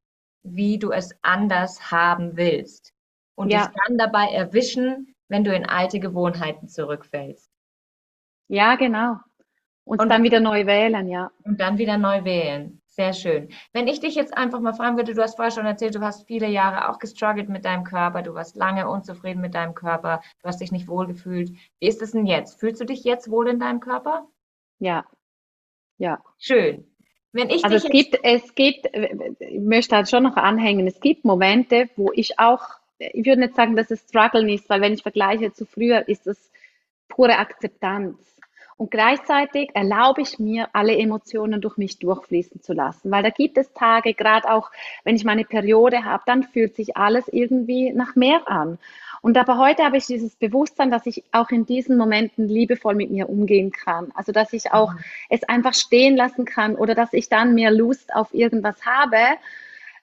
wie 0.43 0.77
du 0.77 0.91
es 0.91 1.15
anders 1.21 1.91
haben 1.91 2.35
willst. 2.37 2.93
Und 3.35 3.49
ja. 3.51 3.65
dich 3.65 3.75
dann 3.87 3.97
dabei 3.97 4.27
erwischen, 4.27 5.15
wenn 5.27 5.43
du 5.43 5.55
in 5.55 5.65
alte 5.65 5.99
Gewohnheiten 5.99 6.67
zurückfällst. 6.67 7.49
Ja, 8.47 8.75
genau. 8.75 9.17
Und, 9.85 10.01
und 10.01 10.09
dann 10.09 10.23
wieder 10.23 10.39
neu 10.39 10.65
wählen, 10.65 11.07
ja. 11.07 11.31
Und 11.43 11.59
dann 11.59 11.77
wieder 11.77 11.97
neu 11.97 12.23
wählen. 12.23 12.81
Sehr 12.95 13.13
schön. 13.13 13.49
Wenn 13.73 13.87
ich 13.87 13.99
dich 13.99 14.13
jetzt 14.13 14.37
einfach 14.37 14.59
mal 14.59 14.73
fragen 14.73 14.97
würde, 14.97 15.15
du 15.15 15.21
hast 15.21 15.35
vorher 15.35 15.51
schon 15.51 15.65
erzählt, 15.65 15.95
du 15.95 16.01
hast 16.01 16.27
viele 16.27 16.47
Jahre 16.47 16.89
auch 16.89 16.99
gestruggelt 16.99 17.49
mit 17.49 17.65
deinem 17.65 17.83
Körper, 17.83 18.21
du 18.21 18.35
warst 18.35 18.55
lange 18.55 18.87
unzufrieden 18.87 19.41
mit 19.41 19.55
deinem 19.55 19.73
Körper, 19.73 20.21
du 20.41 20.47
hast 20.47 20.61
dich 20.61 20.71
nicht 20.71 20.87
wohl 20.87 21.07
gefühlt. 21.07 21.51
Wie 21.79 21.87
ist 21.87 22.03
es 22.03 22.11
denn 22.11 22.27
jetzt? 22.27 22.59
Fühlst 22.59 22.79
du 22.79 22.85
dich 22.85 23.03
jetzt 23.03 23.31
wohl 23.31 23.49
in 23.49 23.59
deinem 23.59 23.79
Körper? 23.79 24.27
Ja. 24.77 25.05
Ja. 25.97 26.19
Schön. 26.37 26.85
Wenn 27.31 27.49
ich 27.49 27.65
also 27.65 27.77
es 27.77 27.89
gibt, 27.89 28.19
es 28.21 28.53
gibt, 28.53 28.85
ich 29.39 29.59
möchte 29.59 29.95
halt 29.95 30.07
schon 30.07 30.21
noch 30.21 30.37
anhängen, 30.37 30.85
es 30.85 30.99
gibt 30.99 31.25
Momente, 31.25 31.89
wo 31.95 32.11
ich 32.13 32.37
auch, 32.37 32.61
ich 32.99 33.25
würde 33.25 33.41
nicht 33.41 33.55
sagen, 33.55 33.75
dass 33.75 33.89
es 33.89 34.01
Struggle 34.07 34.53
ist, 34.53 34.69
weil 34.69 34.81
wenn 34.81 34.93
ich 34.93 35.01
vergleiche 35.01 35.51
zu 35.51 35.65
früher, 35.65 36.07
ist 36.07 36.27
es 36.27 36.51
pure 37.09 37.39
Akzeptanz. 37.39 38.32
Und 38.77 38.91
gleichzeitig 38.91 39.69
erlaube 39.73 40.21
ich 40.21 40.39
mir, 40.39 40.69
alle 40.73 40.97
Emotionen 40.97 41.61
durch 41.61 41.77
mich 41.77 41.99
durchfließen 41.99 42.61
zu 42.61 42.73
lassen. 42.73 43.11
Weil 43.11 43.23
da 43.23 43.29
gibt 43.29 43.57
es 43.57 43.71
Tage, 43.73 44.13
gerade 44.13 44.49
auch 44.51 44.71
wenn 45.03 45.15
ich 45.15 45.23
meine 45.23 45.45
Periode 45.45 46.05
habe, 46.05 46.23
dann 46.25 46.43
fühlt 46.43 46.75
sich 46.75 46.97
alles 46.97 47.27
irgendwie 47.27 47.91
nach 47.91 48.15
mehr 48.15 48.47
an. 48.47 48.79
Und 49.21 49.37
aber 49.37 49.57
heute 49.57 49.83
habe 49.85 49.95
ich 49.95 50.05
dieses 50.05 50.35
Bewusstsein, 50.35 50.91
dass 50.91 51.05
ich 51.05 51.23
auch 51.31 51.49
in 51.49 51.65
diesen 51.65 51.97
Momenten 51.97 52.49
liebevoll 52.49 52.93
mit 52.93 53.09
mir 53.09 53.29
umgehen 53.29 53.71
kann. 53.71 54.11
Also 54.15 54.33
dass 54.33 54.51
ich 54.51 54.73
auch 54.73 54.93
mhm. 54.93 54.99
es 55.29 55.43
einfach 55.43 55.73
stehen 55.73 56.17
lassen 56.17 56.43
kann 56.43 56.75
oder 56.75 56.93
dass 56.93 57.13
ich 57.13 57.29
dann 57.29 57.53
mehr 57.53 57.71
Lust 57.71 58.13
auf 58.13 58.33
irgendwas 58.33 58.85
habe, 58.85 59.17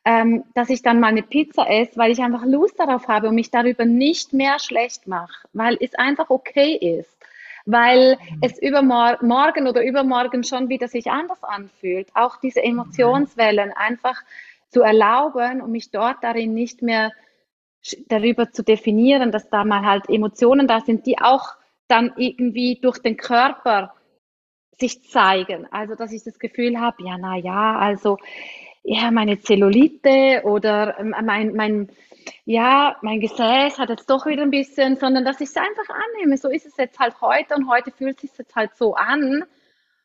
ähm, 0.06 0.44
dass 0.54 0.70
ich 0.70 0.80
dann 0.80 1.00
mal 1.00 1.08
eine 1.08 1.22
Pizza 1.22 1.68
esse, 1.68 1.98
weil 1.98 2.12
ich 2.12 2.20
einfach 2.20 2.46
Lust 2.46 2.80
darauf 2.80 3.08
habe 3.08 3.28
und 3.28 3.34
mich 3.34 3.50
darüber 3.50 3.84
nicht 3.84 4.32
mehr 4.32 4.58
schlecht 4.58 5.06
mache, 5.06 5.46
weil 5.52 5.76
es 5.80 5.94
einfach 5.94 6.30
okay 6.30 6.74
ist 6.74 7.20
weil 7.66 8.18
es 8.40 8.60
übermorgen 8.60 9.66
oder 9.66 9.84
übermorgen 9.84 10.44
schon 10.44 10.68
wieder 10.68 10.88
sich 10.88 11.10
anders 11.10 11.42
anfühlt. 11.42 12.08
Auch 12.14 12.36
diese 12.36 12.62
Emotionswellen 12.62 13.72
einfach 13.72 14.22
zu 14.68 14.82
erlauben 14.82 15.60
und 15.60 15.72
mich 15.72 15.90
dort 15.90 16.18
darin 16.22 16.54
nicht 16.54 16.82
mehr 16.82 17.12
darüber 18.08 18.50
zu 18.50 18.62
definieren, 18.62 19.32
dass 19.32 19.48
da 19.48 19.64
mal 19.64 19.84
halt 19.84 20.08
Emotionen 20.08 20.68
da 20.68 20.80
sind, 20.80 21.06
die 21.06 21.18
auch 21.18 21.54
dann 21.88 22.12
irgendwie 22.16 22.78
durch 22.80 22.98
den 22.98 23.16
Körper 23.16 23.94
sich 24.78 25.02
zeigen. 25.08 25.66
Also, 25.70 25.94
dass 25.94 26.12
ich 26.12 26.22
das 26.22 26.38
Gefühl 26.38 26.80
habe, 26.80 27.02
ja, 27.04 27.16
na 27.18 27.36
ja, 27.36 27.76
also, 27.78 28.18
ja, 28.82 29.10
meine 29.10 29.40
Zellulite 29.40 30.42
oder 30.44 30.98
ähm, 30.98 31.14
mein, 31.22 31.54
mein, 31.54 31.88
ja, 32.44 32.96
mein 33.02 33.20
Gesäß 33.20 33.78
hat 33.78 33.88
jetzt 33.88 34.08
doch 34.10 34.26
wieder 34.26 34.42
ein 34.42 34.50
bisschen, 34.50 34.96
sondern 34.96 35.24
dass 35.24 35.40
ich 35.40 35.50
es 35.50 35.56
einfach 35.56 35.88
annehme. 35.88 36.36
So 36.36 36.48
ist 36.48 36.66
es 36.66 36.76
jetzt 36.76 36.98
halt 36.98 37.20
heute 37.20 37.54
und 37.54 37.68
heute 37.68 37.90
fühlt 37.90 38.16
es 38.16 38.30
sich 38.30 38.38
jetzt 38.38 38.56
halt 38.56 38.74
so 38.76 38.94
an. 38.94 39.44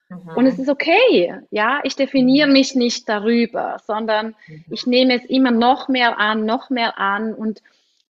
Mhm. 0.10 0.30
Und 0.36 0.46
es 0.46 0.60
ist 0.60 0.70
okay. 0.70 1.40
Ja, 1.52 1.80
ich 1.84 1.96
definiere 1.96 2.48
mich 2.48 2.76
nicht 2.76 3.10
darüber, 3.10 3.78
sondern 3.86 4.36
mhm. 4.48 4.66
ich 4.70 4.86
nehme 4.86 5.16
es 5.16 5.26
immer 5.26 5.52
noch 5.52 5.88
mehr 5.88 6.20
an, 6.20 6.46
noch 6.46 6.70
mehr 6.70 6.98
an 6.98 7.34
und 7.34 7.62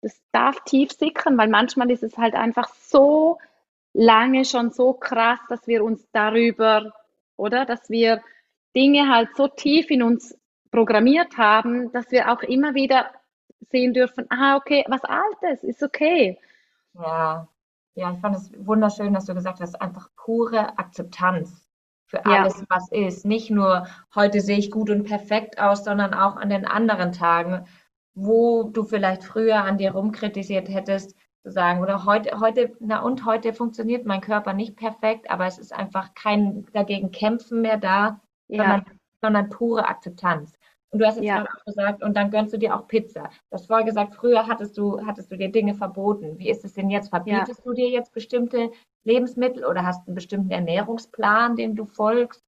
das 0.01 0.21
darf 0.31 0.63
tief 0.65 0.91
sickern, 0.91 1.37
weil 1.37 1.47
manchmal 1.47 1.89
ist 1.89 2.03
es 2.03 2.15
halt 2.17 2.35
einfach 2.35 2.69
so 2.69 3.39
lange 3.93 4.45
schon 4.45 4.71
so 4.71 4.93
krass, 4.93 5.39
dass 5.49 5.65
wir 5.67 5.83
uns 5.83 6.07
darüber, 6.11 6.93
oder, 7.37 7.65
dass 7.65 7.89
wir 7.89 8.21
Dinge 8.75 9.09
halt 9.09 9.29
so 9.35 9.47
tief 9.47 9.89
in 9.89 10.03
uns 10.03 10.37
programmiert 10.69 11.37
haben, 11.37 11.91
dass 11.93 12.11
wir 12.11 12.31
auch 12.31 12.43
immer 12.43 12.75
wieder 12.75 13.09
sehen 13.69 13.93
dürfen, 13.93 14.25
ah, 14.29 14.57
okay, 14.57 14.83
was 14.87 15.01
Altes, 15.03 15.63
ist 15.63 15.83
okay. 15.83 16.39
Ja, 16.93 17.47
ja, 17.95 18.11
ich 18.11 18.19
fand 18.19 18.35
es 18.35 18.51
wunderschön, 18.57 19.13
dass 19.13 19.25
du 19.25 19.33
gesagt 19.33 19.61
hast, 19.61 19.81
einfach 19.81 20.09
pure 20.15 20.77
Akzeptanz 20.77 21.67
für 22.05 22.25
alles, 22.25 22.59
ja. 22.59 22.65
was 22.69 22.91
ist. 22.91 23.25
Nicht 23.25 23.49
nur, 23.49 23.87
heute 24.13 24.41
sehe 24.41 24.57
ich 24.57 24.69
gut 24.69 24.89
und 24.89 25.05
perfekt 25.05 25.59
aus, 25.59 25.83
sondern 25.83 26.13
auch 26.13 26.35
an 26.35 26.49
den 26.49 26.65
anderen 26.65 27.13
Tagen, 27.13 27.65
wo 28.13 28.63
du 28.63 28.83
vielleicht 28.83 29.23
früher 29.23 29.63
an 29.63 29.77
dir 29.77 29.91
rumkritisiert 29.91 30.69
hättest, 30.69 31.15
zu 31.41 31.51
sagen, 31.51 31.81
oder 31.81 32.05
heute, 32.05 32.39
heute, 32.39 32.75
na 32.79 33.01
und 33.01 33.25
heute 33.25 33.53
funktioniert 33.53 34.05
mein 34.05 34.21
Körper 34.21 34.53
nicht 34.53 34.75
perfekt, 34.75 35.29
aber 35.29 35.45
es 35.45 35.57
ist 35.57 35.73
einfach 35.73 36.13
kein 36.15 36.65
dagegen 36.73 37.11
kämpfen 37.11 37.61
mehr 37.61 37.77
da, 37.77 38.19
ja. 38.47 38.63
sondern, 38.63 38.99
sondern 39.21 39.49
pure 39.49 39.87
Akzeptanz. 39.87 40.54
Und 40.95 40.99
du 40.99 41.07
hast 41.07 41.17
jetzt 41.17 41.25
ja. 41.25 41.39
gerade 41.39 41.49
auch 41.49 41.65
gesagt, 41.65 42.03
und 42.03 42.15
dann 42.15 42.31
gönnst 42.31 42.53
du 42.53 42.57
dir 42.57 42.73
auch 42.73 42.87
Pizza. 42.87 43.23
Du 43.23 43.55
hast 43.55 43.67
vorher 43.67 43.85
gesagt, 43.85 44.15
früher 44.15 44.47
hattest 44.47 44.77
du, 44.77 45.05
hattest 45.05 45.29
du 45.29 45.35
dir 45.35 45.51
Dinge 45.51 45.75
verboten. 45.75 46.39
Wie 46.39 46.49
ist 46.49 46.63
es 46.63 46.71
denn 46.71 46.89
jetzt? 46.89 47.09
Verbietest 47.09 47.59
ja. 47.59 47.65
du 47.65 47.73
dir 47.73 47.89
jetzt 47.89 48.13
bestimmte 48.13 48.71
Lebensmittel 49.03 49.65
oder 49.65 49.85
hast 49.85 50.07
einen 50.07 50.15
bestimmten 50.15 50.51
Ernährungsplan, 50.51 51.57
den 51.57 51.75
du 51.75 51.83
folgst? 51.83 52.44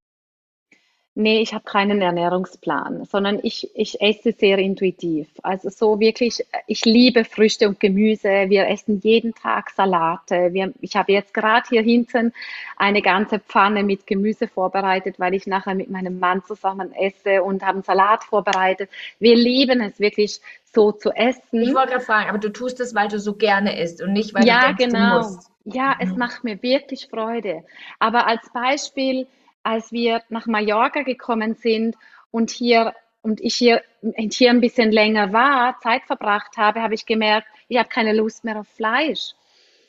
Nee, 1.19 1.41
ich 1.41 1.55
habe 1.55 1.63
keinen 1.63 2.00
Ernährungsplan, 2.00 3.05
sondern 3.05 3.39
ich, 3.41 3.71
ich 3.74 4.00
esse 4.01 4.33
sehr 4.33 4.59
intuitiv. 4.59 5.27
Also 5.41 5.71
so 5.71 6.00
wirklich, 6.00 6.45
ich 6.67 6.86
liebe 6.86 7.25
Früchte 7.25 7.67
und 7.67 7.79
Gemüse. 7.79 8.29
Wir 8.50 8.67
essen 8.67 9.00
jeden 9.00 9.33
Tag 9.33 9.71
Salate. 9.71 10.53
Wir, 10.53 10.71
ich 10.79 10.95
habe 10.95 11.13
jetzt 11.13 11.33
gerade 11.33 11.67
hier 11.69 11.81
hinten 11.81 12.33
eine 12.75 13.01
ganze 13.01 13.39
Pfanne 13.39 13.81
mit 13.81 14.05
Gemüse 14.05 14.47
vorbereitet, 14.47 15.15
weil 15.17 15.33
ich 15.33 15.47
nachher 15.47 15.74
mit 15.74 15.89
meinem 15.89 16.19
Mann 16.19 16.43
zusammen 16.43 16.93
esse 16.93 17.41
und 17.41 17.65
haben 17.65 17.81
Salat 17.81 18.24
vorbereitet. 18.24 18.91
Wir 19.17 19.36
lieben 19.36 19.81
es 19.81 20.00
wirklich 20.00 20.39
so 20.71 20.91
zu 20.91 21.09
essen. 21.09 21.63
Ich 21.63 21.74
wollte 21.74 21.93
gerade 21.93 22.05
fragen, 22.05 22.29
aber 22.29 22.38
du 22.38 22.53
tust 22.53 22.79
es, 22.79 22.93
weil 22.93 23.07
du 23.07 23.19
so 23.19 23.33
gerne 23.33 23.81
isst 23.81 24.03
und 24.03 24.13
nicht, 24.13 24.36
weil 24.36 24.45
ja, 24.45 24.69
du 24.69 24.75
denkst, 24.75 24.93
genau. 24.93 25.21
du 25.21 25.27
musst. 25.29 25.50
Ja, 25.65 25.95
mhm. 25.95 26.12
es 26.12 26.15
macht 26.15 26.43
mir 26.43 26.62
wirklich 26.62 27.07
Freude. 27.07 27.63
Aber 27.97 28.27
als 28.27 28.47
Beispiel, 28.53 29.25
als 29.67 29.91
wir 29.91 30.24
nach 30.29 30.47
Mallorca 30.47 31.01
gekommen 31.01 31.55
sind 31.55 31.97
und 32.31 32.51
hier 32.51 32.93
und 33.21 33.41
ich 33.41 33.55
hier, 33.55 33.81
hier 34.01 34.50
ein 34.50 34.62
bisschen 34.62 34.93
länger 34.93 35.33
war, 35.33 35.77
Zeit 35.81 36.03
verbracht 36.05 36.55
habe, 36.55 36.81
habe 36.81 36.93
ich 36.93 37.05
gemerkt, 37.05 37.47
ich 37.67 37.77
habe 37.77 37.89
keine 37.89 38.13
Lust 38.13 38.45
mehr 38.45 38.57
auf 38.57 38.67
Fleisch. 38.69 39.33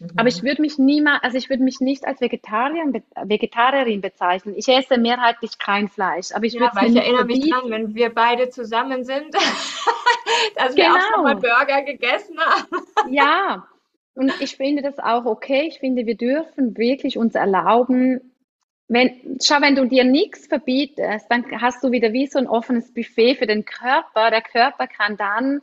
Mhm. 0.00 0.08
Aber 0.16 0.28
ich 0.28 0.42
würde 0.42 0.62
mich 0.62 0.78
niemals, 0.78 1.22
also 1.22 1.38
ich 1.38 1.48
würde 1.48 1.62
mich 1.62 1.78
nicht 1.78 2.04
als 2.04 2.20
Vegetarier, 2.20 2.92
Vegetarierin 3.22 4.00
bezeichnen. 4.00 4.56
Ich 4.56 4.66
esse 4.66 4.98
mehrheitlich 4.98 5.58
kein 5.58 5.88
Fleisch. 5.88 6.32
Aber 6.32 6.44
ich 6.44 6.54
ja, 6.54 6.72
weil 6.74 6.90
ich 6.90 6.96
erinnere 6.96 7.26
mich 7.26 7.48
dran, 7.48 7.70
wenn 7.70 7.94
wir 7.94 8.12
beide 8.12 8.48
zusammen 8.48 9.04
sind, 9.04 9.32
dass 10.56 10.74
wir 10.74 10.92
auch 10.92 11.00
schon 11.12 11.22
mal 11.22 11.36
genau. 11.36 11.54
Burger 11.54 11.82
gegessen 11.82 12.36
haben. 12.40 12.84
ja, 13.14 13.68
und 14.14 14.32
ich 14.40 14.56
finde 14.56 14.82
das 14.82 14.98
auch 14.98 15.24
okay. 15.26 15.68
Ich 15.68 15.78
finde, 15.78 16.06
wir 16.06 16.16
dürfen 16.16 16.76
wirklich 16.76 17.16
uns 17.16 17.36
erlauben, 17.36 18.32
wenn, 18.88 19.38
schau, 19.42 19.60
wenn 19.60 19.76
du 19.76 19.84
dir 19.84 20.04
nichts 20.04 20.46
verbietest, 20.46 21.26
dann 21.30 21.44
hast 21.60 21.84
du 21.84 21.90
wieder 21.90 22.12
wie 22.12 22.26
so 22.26 22.38
ein 22.38 22.46
offenes 22.46 22.92
Buffet 22.92 23.36
für 23.36 23.46
den 23.46 23.64
Körper. 23.64 24.30
Der 24.30 24.40
Körper 24.40 24.86
kann 24.86 25.16
dann 25.16 25.60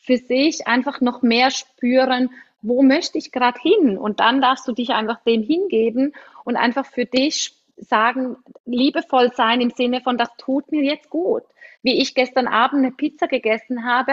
für 0.00 0.16
sich 0.16 0.66
einfach 0.66 1.00
noch 1.00 1.22
mehr 1.22 1.50
spüren, 1.50 2.30
wo 2.62 2.82
möchte 2.82 3.18
ich 3.18 3.30
gerade 3.30 3.60
hin? 3.60 3.96
Und 3.96 4.18
dann 4.18 4.40
darfst 4.40 4.66
du 4.66 4.72
dich 4.72 4.90
einfach 4.90 5.22
dem 5.22 5.42
hingeben 5.42 6.12
und 6.44 6.56
einfach 6.56 6.86
für 6.86 7.04
dich 7.04 7.52
sagen, 7.76 8.36
liebevoll 8.64 9.32
sein 9.34 9.60
im 9.60 9.70
Sinne 9.70 10.00
von, 10.00 10.18
das 10.18 10.30
tut 10.36 10.72
mir 10.72 10.82
jetzt 10.82 11.10
gut. 11.10 11.42
Wie 11.82 12.00
ich 12.00 12.14
gestern 12.14 12.48
Abend 12.48 12.84
eine 12.84 12.90
Pizza 12.90 13.28
gegessen 13.28 13.84
habe, 13.84 14.12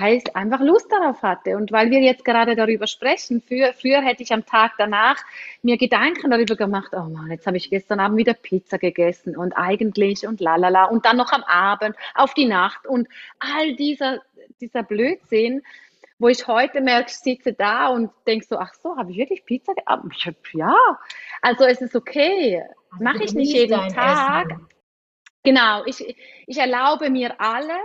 weil 0.00 0.18
ich 0.18 0.36
einfach 0.36 0.60
Lust 0.60 0.90
darauf 0.90 1.22
hatte. 1.22 1.56
Und 1.56 1.72
weil 1.72 1.90
wir 1.90 2.00
jetzt 2.00 2.24
gerade 2.24 2.56
darüber 2.56 2.86
sprechen, 2.86 3.42
früher, 3.46 3.72
früher 3.72 4.02
hätte 4.02 4.22
ich 4.22 4.32
am 4.32 4.44
Tag 4.44 4.72
danach 4.78 5.22
mir 5.62 5.76
Gedanken 5.76 6.30
darüber 6.30 6.56
gemacht, 6.56 6.92
oh 6.92 7.08
Mann, 7.08 7.30
jetzt 7.30 7.46
habe 7.46 7.56
ich 7.56 7.70
gestern 7.70 8.00
Abend 8.00 8.18
wieder 8.18 8.34
Pizza 8.34 8.78
gegessen 8.78 9.36
und 9.36 9.52
eigentlich 9.52 10.26
und 10.26 10.40
lalala 10.40 10.86
und 10.86 11.04
dann 11.04 11.16
noch 11.16 11.32
am 11.32 11.44
Abend 11.44 11.96
auf 12.14 12.34
die 12.34 12.46
Nacht 12.46 12.86
und 12.86 13.08
all 13.38 13.76
dieser, 13.76 14.20
dieser 14.60 14.82
Blödsinn, 14.82 15.62
wo 16.18 16.28
ich 16.28 16.46
heute 16.46 16.80
merke, 16.80 17.10
ich 17.10 17.16
sitze 17.16 17.52
da 17.52 17.88
und 17.88 18.10
denke 18.26 18.46
so, 18.46 18.58
ach 18.58 18.74
so, 18.74 18.96
habe 18.96 19.10
ich 19.10 19.18
wirklich 19.18 19.44
Pizza 19.44 19.74
gegessen? 19.74 20.38
Ja, 20.54 20.76
also 21.42 21.64
es 21.64 21.80
ist 21.80 21.94
okay. 21.94 22.62
Mache 22.98 23.24
ich 23.24 23.34
nicht 23.34 23.52
jeden 23.52 23.88
Tag. 23.88 24.50
Essen. 24.50 24.68
Genau, 25.42 25.84
ich, 25.84 26.16
ich 26.46 26.56
erlaube 26.56 27.10
mir 27.10 27.40
alles 27.40 27.76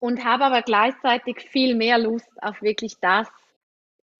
und 0.00 0.24
habe 0.24 0.44
aber 0.44 0.62
gleichzeitig 0.62 1.40
viel 1.40 1.74
mehr 1.74 1.98
Lust 1.98 2.30
auf 2.42 2.62
wirklich 2.62 2.98
das 3.00 3.28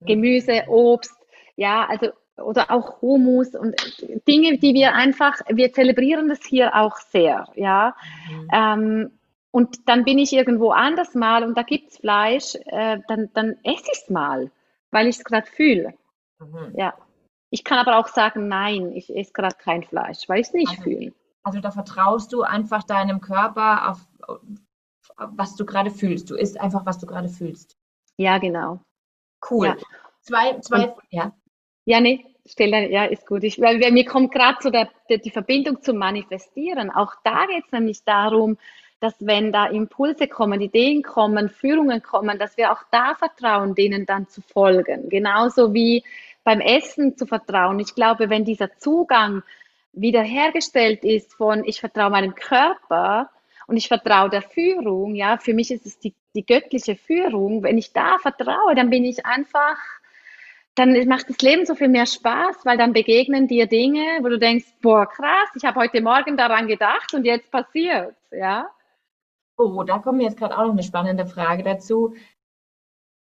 Gemüse, 0.00 0.64
Obst, 0.68 1.14
ja, 1.56 1.86
also 1.86 2.10
oder 2.36 2.70
auch 2.70 3.02
Humus 3.02 3.54
und 3.54 3.74
Dinge, 4.28 4.58
die 4.58 4.72
wir 4.74 4.94
einfach, 4.94 5.40
wir 5.48 5.72
zelebrieren 5.72 6.28
das 6.28 6.44
hier 6.44 6.76
auch 6.76 6.96
sehr, 6.96 7.48
ja. 7.56 7.96
Mhm. 8.30 8.48
Ähm, 8.52 9.10
und 9.50 9.88
dann 9.88 10.04
bin 10.04 10.18
ich 10.18 10.32
irgendwo 10.32 10.70
anders 10.70 11.14
mal 11.14 11.42
und 11.42 11.56
da 11.56 11.62
gibt 11.62 11.90
es 11.90 11.98
Fleisch, 11.98 12.54
äh, 12.66 12.98
dann, 13.08 13.30
dann 13.34 13.56
esse 13.64 13.90
ich 13.92 14.02
es 14.04 14.10
mal, 14.10 14.52
weil 14.90 15.08
ich 15.08 15.16
es 15.16 15.24
gerade 15.24 15.46
fühle. 15.46 15.94
Mhm. 16.38 16.74
Ja. 16.76 16.94
Ich 17.50 17.64
kann 17.64 17.78
aber 17.78 17.96
auch 17.96 18.08
sagen, 18.08 18.46
nein, 18.46 18.92
ich 18.92 19.14
esse 19.14 19.32
gerade 19.32 19.56
kein 19.56 19.82
Fleisch, 19.82 20.28
weil 20.28 20.40
ich 20.40 20.48
es 20.48 20.52
nicht 20.52 20.70
also, 20.70 20.82
fühle. 20.82 21.12
Also 21.42 21.60
da 21.60 21.70
vertraust 21.70 22.32
du 22.32 22.42
einfach 22.42 22.84
deinem 22.84 23.20
Körper 23.20 23.90
auf, 23.90 24.06
was 25.18 25.56
du 25.56 25.66
gerade 25.66 25.90
fühlst. 25.90 26.30
Du 26.30 26.36
isst 26.36 26.60
einfach, 26.60 26.86
was 26.86 26.98
du 26.98 27.06
gerade 27.06 27.28
fühlst. 27.28 27.76
Ja, 28.16 28.38
genau. 28.38 28.80
Cool. 29.48 29.66
Ja. 29.66 29.76
Zwei, 30.22 30.58
zwei, 30.60 30.88
Und, 30.88 30.94
ja. 31.10 31.32
Ja, 31.84 32.00
nee, 32.00 32.24
stell 32.46 32.70
dann, 32.70 32.90
ja, 32.90 33.04
ist 33.04 33.26
gut. 33.26 33.44
Ich, 33.44 33.60
weil, 33.60 33.78
mir 33.92 34.04
kommt 34.04 34.32
gerade 34.32 34.58
so 34.60 34.70
der, 34.70 34.88
der, 35.08 35.18
die 35.18 35.30
Verbindung 35.30 35.82
zum 35.82 35.96
Manifestieren. 35.96 36.90
Auch 36.90 37.14
da 37.24 37.46
geht 37.46 37.64
es 37.66 37.72
nämlich 37.72 38.04
darum, 38.04 38.58
dass 39.00 39.14
wenn 39.20 39.52
da 39.52 39.66
Impulse 39.66 40.26
kommen, 40.26 40.60
Ideen 40.60 41.02
kommen, 41.02 41.48
Führungen 41.48 42.02
kommen, 42.02 42.38
dass 42.38 42.56
wir 42.56 42.72
auch 42.72 42.82
da 42.90 43.14
vertrauen, 43.14 43.74
denen 43.74 44.06
dann 44.06 44.28
zu 44.28 44.42
folgen. 44.42 45.08
Genauso 45.08 45.72
wie 45.72 46.04
beim 46.42 46.60
Essen 46.60 47.16
zu 47.16 47.26
vertrauen. 47.26 47.78
Ich 47.78 47.94
glaube, 47.94 48.28
wenn 48.28 48.44
dieser 48.44 48.76
Zugang 48.78 49.42
wiederhergestellt 49.92 51.04
ist 51.04 51.34
von 51.34 51.64
ich 51.64 51.80
vertraue 51.80 52.10
meinem 52.10 52.34
Körper, 52.34 53.30
und 53.68 53.76
ich 53.76 53.86
vertraue 53.86 54.30
der 54.30 54.40
Führung, 54.40 55.14
ja, 55.14 55.36
für 55.36 55.52
mich 55.52 55.70
ist 55.70 55.84
es 55.84 55.98
die, 55.98 56.14
die 56.34 56.44
göttliche 56.44 56.96
Führung. 56.96 57.62
Wenn 57.62 57.76
ich 57.76 57.92
da 57.92 58.16
vertraue, 58.18 58.74
dann 58.74 58.88
bin 58.88 59.04
ich 59.04 59.26
einfach, 59.26 59.76
dann 60.74 61.06
macht 61.06 61.28
das 61.28 61.38
Leben 61.42 61.66
so 61.66 61.74
viel 61.74 61.88
mehr 61.88 62.06
Spaß, 62.06 62.64
weil 62.64 62.78
dann 62.78 62.94
begegnen 62.94 63.46
dir 63.46 63.66
Dinge, 63.66 64.20
wo 64.22 64.28
du 64.28 64.38
denkst, 64.38 64.64
boah, 64.80 65.06
krass, 65.06 65.50
ich 65.54 65.64
habe 65.66 65.80
heute 65.80 66.00
Morgen 66.00 66.38
daran 66.38 66.66
gedacht 66.66 67.12
und 67.12 67.26
jetzt 67.26 67.50
passiert, 67.50 68.16
ja. 68.30 68.70
Oh, 69.58 69.82
da 69.82 69.98
kommt 69.98 70.16
mir 70.16 70.24
jetzt 70.24 70.38
gerade 70.38 70.56
auch 70.56 70.64
noch 70.64 70.72
eine 70.72 70.82
spannende 70.82 71.26
Frage 71.26 71.62
dazu. 71.62 72.14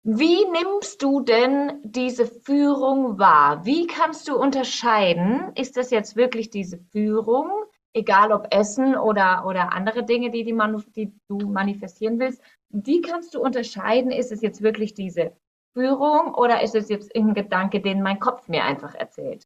Wie 0.04 0.45
nimmst 0.45 1.04
du 1.04 1.19
denn 1.19 1.82
diese 1.84 2.25
Führung 2.25 3.19
wahr? 3.19 3.65
Wie 3.65 3.88
kannst 3.88 4.30
du 4.30 4.38
unterscheiden, 4.38 5.52
ist 5.56 5.75
das 5.75 5.91
jetzt 5.91 6.15
wirklich 6.15 6.49
diese 6.49 6.78
Führung 6.78 7.52
egal 7.93 8.32
ob 8.32 8.54
Essen 8.54 8.95
oder, 8.95 9.45
oder 9.45 9.73
andere 9.73 10.04
Dinge, 10.04 10.32
die, 10.32 10.43
die, 10.43 10.54
man, 10.54 10.84
die 10.95 11.12
du 11.28 11.38
manifestieren 11.49 12.19
willst, 12.19 12.41
die 12.69 13.02
kannst 13.02 13.34
du 13.34 13.41
unterscheiden, 13.41 14.12
ist 14.12 14.32
es 14.32 14.41
jetzt 14.41 14.62
wirklich 14.62 14.93
diese 14.93 15.34
Führung 15.73 16.34
oder 16.34 16.62
ist 16.62 16.75
es 16.75 16.89
jetzt 16.89 17.15
ein 17.15 17.34
Gedanke, 17.34 17.80
den 17.82 18.02
mein 18.02 18.19
Kopf 18.19 18.47
mir 18.47 18.63
einfach 18.63 18.95
erzählt? 18.95 19.43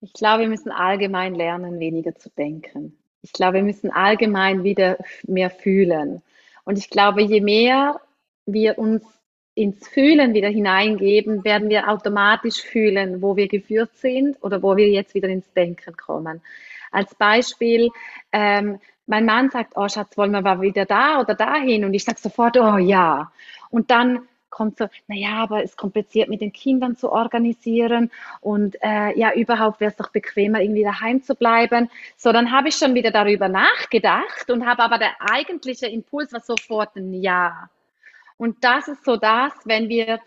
Ich 0.00 0.12
glaube, 0.12 0.42
wir 0.42 0.48
müssen 0.48 0.70
allgemein 0.70 1.34
lernen, 1.34 1.80
weniger 1.80 2.14
zu 2.14 2.28
denken. 2.30 2.98
Ich 3.22 3.32
glaube, 3.32 3.54
wir 3.54 3.62
müssen 3.62 3.90
allgemein 3.90 4.64
wieder 4.64 4.98
mehr 5.26 5.48
fühlen. 5.48 6.22
Und 6.64 6.78
ich 6.78 6.90
glaube, 6.90 7.22
je 7.22 7.40
mehr 7.40 8.00
wir 8.44 8.78
uns 8.78 9.02
ins 9.54 9.88
Fühlen 9.88 10.34
wieder 10.34 10.48
hineingeben, 10.48 11.44
werden 11.44 11.70
wir 11.70 11.88
automatisch 11.88 12.60
fühlen, 12.60 13.22
wo 13.22 13.36
wir 13.36 13.48
geführt 13.48 13.94
sind 13.94 14.36
oder 14.42 14.62
wo 14.62 14.76
wir 14.76 14.90
jetzt 14.90 15.14
wieder 15.14 15.28
ins 15.28 15.50
Denken 15.52 15.96
kommen. 15.96 16.42
Als 16.94 17.14
Beispiel, 17.14 17.90
ähm, 18.32 18.80
mein 19.06 19.26
Mann 19.26 19.50
sagt, 19.50 19.72
oh 19.76 19.88
Schatz, 19.88 20.16
wollen 20.16 20.32
wir 20.32 20.40
mal 20.40 20.60
wieder 20.60 20.86
da 20.86 21.20
oder 21.20 21.34
dahin? 21.34 21.84
Und 21.84 21.94
ich 21.94 22.04
sage 22.04 22.18
sofort, 22.18 22.56
oh 22.56 22.78
ja. 22.78 23.30
Und 23.70 23.90
dann 23.90 24.28
kommt 24.54 24.78
so, 24.78 24.86
naja, 25.08 25.42
aber 25.42 25.64
es 25.64 25.70
ist 25.70 25.76
kompliziert 25.76 26.28
mit 26.28 26.40
den 26.40 26.52
Kindern 26.52 26.96
zu 26.96 27.10
organisieren 27.10 28.10
und 28.40 28.76
äh, 28.82 29.18
ja, 29.18 29.34
überhaupt 29.34 29.80
wäre 29.80 29.90
es 29.90 29.96
doch 29.96 30.10
bequemer, 30.10 30.60
irgendwie 30.60 30.84
daheim 30.84 31.22
zu 31.22 31.34
bleiben. 31.34 31.90
So, 32.16 32.32
dann 32.32 32.52
habe 32.52 32.68
ich 32.68 32.76
schon 32.76 32.94
wieder 32.94 33.10
darüber 33.10 33.48
nachgedacht 33.48 34.50
und 34.50 34.64
habe 34.64 34.82
aber 34.84 34.98
der 34.98 35.16
eigentliche 35.18 35.86
Impuls 35.86 36.32
war 36.32 36.40
sofort 36.40 36.94
ein 36.96 37.12
Ja. 37.14 37.68
Und 38.36 38.62
das 38.62 38.88
ist 38.88 39.04
so 39.04 39.16
das, 39.16 39.52
wenn 39.64 39.88
wir 39.88 40.20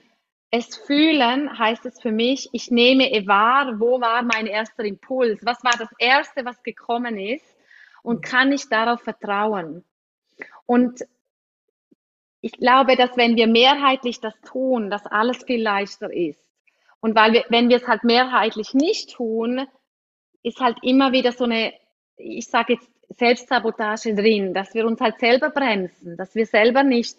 es 0.49 0.77
fühlen 0.77 1.57
heißt 1.57 1.85
es 1.85 2.01
für 2.01 2.11
mich, 2.11 2.49
ich 2.53 2.71
nehme 2.71 3.03
wahr, 3.27 3.79
wo 3.79 3.99
war 3.99 4.23
mein 4.23 4.47
erster 4.47 4.83
Impuls, 4.85 5.45
was 5.45 5.63
war 5.63 5.73
das 5.77 5.89
Erste, 5.99 6.45
was 6.45 6.63
gekommen 6.63 7.19
ist 7.19 7.45
und 8.01 8.21
kann 8.21 8.51
ich 8.51 8.69
darauf 8.69 9.01
vertrauen. 9.01 9.83
Und 10.65 11.05
ich 12.41 12.53
glaube, 12.53 12.95
dass 12.95 13.17
wenn 13.17 13.35
wir 13.35 13.47
mehrheitlich 13.47 14.21
das 14.21 14.39
tun, 14.41 14.89
dass 14.89 15.05
alles 15.05 15.43
viel 15.43 15.61
leichter 15.61 16.13
ist. 16.13 16.41
Und 16.99 17.15
weil 17.15 17.33
wir, 17.33 17.45
wenn 17.49 17.69
wir 17.69 17.77
es 17.77 17.87
halt 17.87 18.03
mehrheitlich 18.03 18.73
nicht 18.73 19.15
tun, 19.15 19.67
ist 20.43 20.59
halt 20.59 20.77
immer 20.81 21.11
wieder 21.11 21.31
so 21.31 21.43
eine, 21.43 21.73
ich 22.15 22.47
sage 22.47 22.73
jetzt 22.73 22.89
Selbstsabotage 23.09 24.15
drin, 24.15 24.53
dass 24.53 24.73
wir 24.73 24.85
uns 24.85 25.01
halt 25.01 25.19
selber 25.19 25.49
bremsen, 25.49 26.17
dass 26.17 26.35
wir 26.35 26.45
selber 26.45 26.83
nicht 26.83 27.17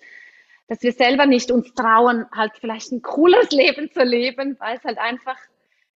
dass 0.68 0.82
wir 0.82 0.92
selber 0.92 1.26
nicht 1.26 1.50
uns 1.50 1.72
trauen, 1.74 2.26
halt 2.30 2.52
vielleicht 2.60 2.92
ein 2.92 3.02
cooles 3.02 3.50
Leben 3.50 3.90
zu 3.90 4.02
leben, 4.02 4.56
weil 4.60 4.76
es 4.76 4.84
halt 4.84 4.98
einfach, 4.98 5.36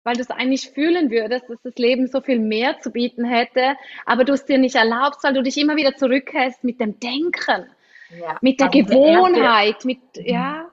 weil 0.04 0.14
du 0.14 0.20
es 0.20 0.30
eigentlich 0.30 0.70
fühlen 0.70 1.10
würdest, 1.10 1.48
dass 1.48 1.60
das 1.62 1.74
Leben 1.76 2.06
so 2.06 2.20
viel 2.20 2.38
mehr 2.38 2.78
zu 2.80 2.90
bieten 2.90 3.24
hätte, 3.24 3.76
aber 4.06 4.24
du 4.24 4.34
es 4.34 4.44
dir 4.44 4.58
nicht 4.58 4.76
erlaubst, 4.76 5.24
weil 5.24 5.34
du 5.34 5.42
dich 5.42 5.56
immer 5.56 5.76
wieder 5.76 5.96
zurückhältst 5.96 6.64
mit 6.64 6.80
dem 6.80 7.00
Denken, 7.00 7.66
ja. 8.10 8.38
mit 8.42 8.60
der 8.60 8.68
Gewohnheit, 8.68 9.36
der 9.36 9.64
erste, 9.66 9.86
mit, 9.86 10.00
ja. 10.16 10.70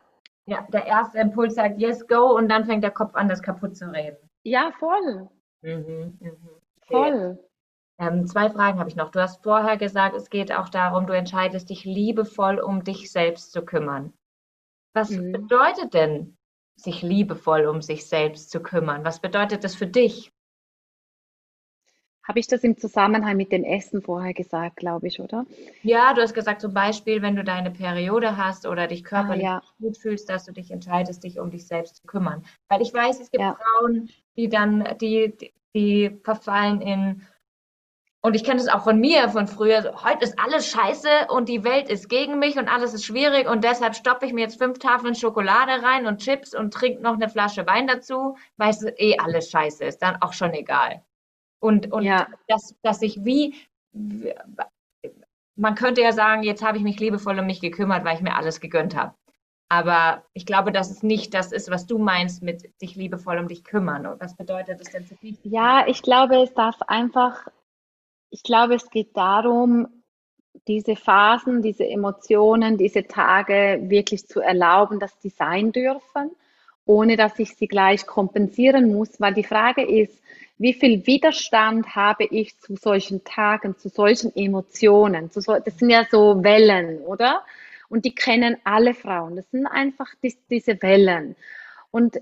Ja, 0.47 0.67
der 0.71 0.85
erste 0.85 1.17
Impuls 1.17 1.55
sagt, 1.55 1.79
yes, 1.79 2.07
go, 2.07 2.35
und 2.35 2.49
dann 2.49 2.65
fängt 2.65 2.83
der 2.83 2.91
Kopf 2.91 3.15
an, 3.15 3.27
das 3.27 3.41
kaputt 3.41 3.75
zu 3.75 3.91
reden. 3.91 4.17
Ja, 4.43 4.71
voll. 4.77 5.27
Mhm, 5.61 6.19
mh. 6.19 6.31
Voll. 6.87 7.39
Ähm, 7.97 8.27
zwei 8.27 8.49
Fragen 8.49 8.79
habe 8.79 8.89
ich 8.89 8.95
noch. 8.95 9.11
Du 9.11 9.19
hast 9.21 9.43
vorher 9.43 9.77
gesagt, 9.77 10.15
es 10.15 10.29
geht 10.29 10.51
auch 10.51 10.69
darum, 10.69 11.07
du 11.07 11.13
entscheidest 11.13 11.69
dich 11.69 11.85
liebevoll 11.85 12.59
um 12.59 12.83
dich 12.83 13.11
selbst 13.11 13.51
zu 13.51 13.63
kümmern. 13.63 14.13
Was 14.93 15.11
mhm. 15.11 15.31
bedeutet 15.31 15.93
denn, 15.93 16.37
sich 16.77 17.01
liebevoll 17.01 17.65
um 17.67 17.81
sich 17.81 18.07
selbst 18.07 18.51
zu 18.51 18.61
kümmern? 18.61 19.05
Was 19.05 19.21
bedeutet 19.21 19.63
das 19.63 19.75
für 19.75 19.87
dich? 19.87 20.31
Habe 22.27 22.39
ich 22.39 22.47
das 22.47 22.63
im 22.63 22.77
Zusammenhang 22.77 23.37
mit 23.37 23.51
dem 23.51 23.63
Essen 23.63 24.01
vorher 24.01 24.33
gesagt, 24.33 24.77
glaube 24.77 25.07
ich, 25.07 25.19
oder? 25.21 25.45
Ja, 25.83 26.13
du 26.13 26.21
hast 26.21 26.33
gesagt, 26.33 26.61
zum 26.61 26.73
Beispiel, 26.73 27.21
wenn 27.21 27.35
du 27.35 27.43
deine 27.43 27.71
Periode 27.71 28.37
hast 28.37 28.65
oder 28.65 28.87
dich 28.87 29.03
körperlich 29.03 29.45
Ah, 29.45 29.61
ja. 29.61 29.61
gut 29.79 29.97
fühlst, 29.97 30.29
dass 30.29 30.45
du 30.45 30.51
dich 30.51 30.71
entscheidest, 30.71 31.23
dich 31.23 31.39
um 31.39 31.51
dich 31.51 31.67
selbst 31.67 31.97
zu 31.97 32.07
kümmern. 32.07 32.43
Weil 32.67 32.81
ich 32.81 32.93
weiß, 32.93 33.19
es 33.19 33.29
gibt 33.31 33.41
Ja. 33.41 33.55
Frauen, 33.55 34.09
die 34.35 34.49
dann, 34.49 34.83
die, 34.99 35.35
die, 35.37 35.53
die 35.75 36.19
verfallen 36.23 36.81
in, 36.81 37.21
und 38.25 38.33
ich 38.33 38.43
kenne 38.43 38.59
es 38.59 38.67
auch 38.67 38.83
von 38.83 38.99
mir, 38.99 39.29
von 39.29 39.45
früher, 39.45 39.93
heute 40.03 40.23
ist 40.23 40.39
alles 40.39 40.67
scheiße 40.71 41.27
und 41.29 41.47
die 41.47 41.63
Welt 41.63 41.89
ist 41.89 42.09
gegen 42.09 42.39
mich 42.39 42.57
und 42.57 42.67
alles 42.67 42.95
ist 42.95 43.05
schwierig 43.05 43.47
und 43.47 43.63
deshalb 43.63 43.93
stoppe 43.95 44.25
ich 44.25 44.33
mir 44.33 44.41
jetzt 44.41 44.57
fünf 44.57 44.79
Tafeln 44.79 45.13
Schokolade 45.13 45.83
rein 45.83 46.07
und 46.07 46.21
Chips 46.21 46.55
und 46.55 46.73
trinke 46.73 47.03
noch 47.03 47.13
eine 47.13 47.29
Flasche 47.29 47.67
Wein 47.67 47.85
dazu, 47.85 48.35
weil 48.57 48.71
es 48.71 48.83
eh 48.97 49.19
alles 49.19 49.51
scheiße 49.51 49.85
ist, 49.85 49.99
dann 49.99 50.19
auch 50.23 50.33
schon 50.33 50.55
egal. 50.55 51.03
Und, 51.59 51.91
und 51.91 52.01
Ja. 52.01 52.25
dass, 52.47 52.73
dass 52.81 53.03
ich 53.03 53.23
wie, 53.23 53.53
man 55.55 55.75
könnte 55.75 56.01
ja 56.01 56.11
sagen, 56.11 56.41
jetzt 56.41 56.63
habe 56.65 56.79
ich 56.79 56.83
mich 56.83 56.99
liebevoll 56.99 57.37
um 57.37 57.45
mich 57.45 57.61
gekümmert, 57.61 58.05
weil 58.05 58.15
ich 58.15 58.23
mir 58.23 58.35
alles 58.35 58.59
gegönnt 58.59 58.95
habe. 58.95 59.13
Aber 59.69 60.23
ich 60.33 60.47
glaube, 60.47 60.71
dass 60.71 60.89
es 60.89 61.03
nicht 61.03 61.35
das 61.35 61.51
ist, 61.51 61.69
was 61.69 61.85
du 61.85 61.99
meinst 61.99 62.41
mit 62.41 62.71
sich 62.79 62.95
liebevoll 62.95 63.37
um 63.37 63.47
dich 63.47 63.63
kümmern. 63.63 64.07
Und 64.07 64.19
was 64.19 64.35
bedeutet 64.35 64.79
das 64.79 64.91
denn 64.91 65.05
für 65.05 65.15
dich? 65.15 65.37
Ja, 65.43 65.85
ich 65.85 66.01
glaube, 66.01 66.37
es 66.37 66.53
darf 66.55 66.81
einfach, 66.83 67.47
ich 68.35 68.43
glaube, 68.43 68.75
es 68.75 68.89
geht 68.89 69.15
darum, 69.15 69.87
diese 70.67 70.97
Phasen, 70.97 71.61
diese 71.61 71.87
Emotionen, 71.87 72.77
diese 72.77 73.07
Tage 73.07 73.79
wirklich 73.83 74.27
zu 74.27 74.41
erlauben, 74.41 74.99
dass 74.99 75.17
die 75.19 75.29
sein 75.29 75.71
dürfen, 75.71 76.31
ohne 76.85 77.15
dass 77.15 77.39
ich 77.39 77.55
sie 77.55 77.69
gleich 77.69 78.05
kompensieren 78.05 78.93
muss, 78.93 79.21
weil 79.21 79.33
die 79.33 79.45
Frage 79.45 79.83
ist, 79.83 80.21
wie 80.57 80.73
viel 80.73 81.07
Widerstand 81.07 81.95
habe 81.95 82.25
ich 82.25 82.59
zu 82.59 82.75
solchen 82.75 83.23
Tagen, 83.23 83.77
zu 83.77 83.87
solchen 83.87 84.35
Emotionen? 84.35 85.31
Zu 85.31 85.39
so, 85.39 85.57
das 85.57 85.77
sind 85.77 85.89
ja 85.89 86.05
so 86.11 86.43
Wellen, 86.43 86.99
oder? 87.03 87.41
Und 87.87 88.03
die 88.03 88.15
kennen 88.15 88.57
alle 88.65 88.93
Frauen. 88.93 89.37
Das 89.37 89.49
sind 89.51 89.65
einfach 89.65 90.13
die, 90.21 90.35
diese 90.49 90.81
Wellen. 90.81 91.37
Und 91.89 92.19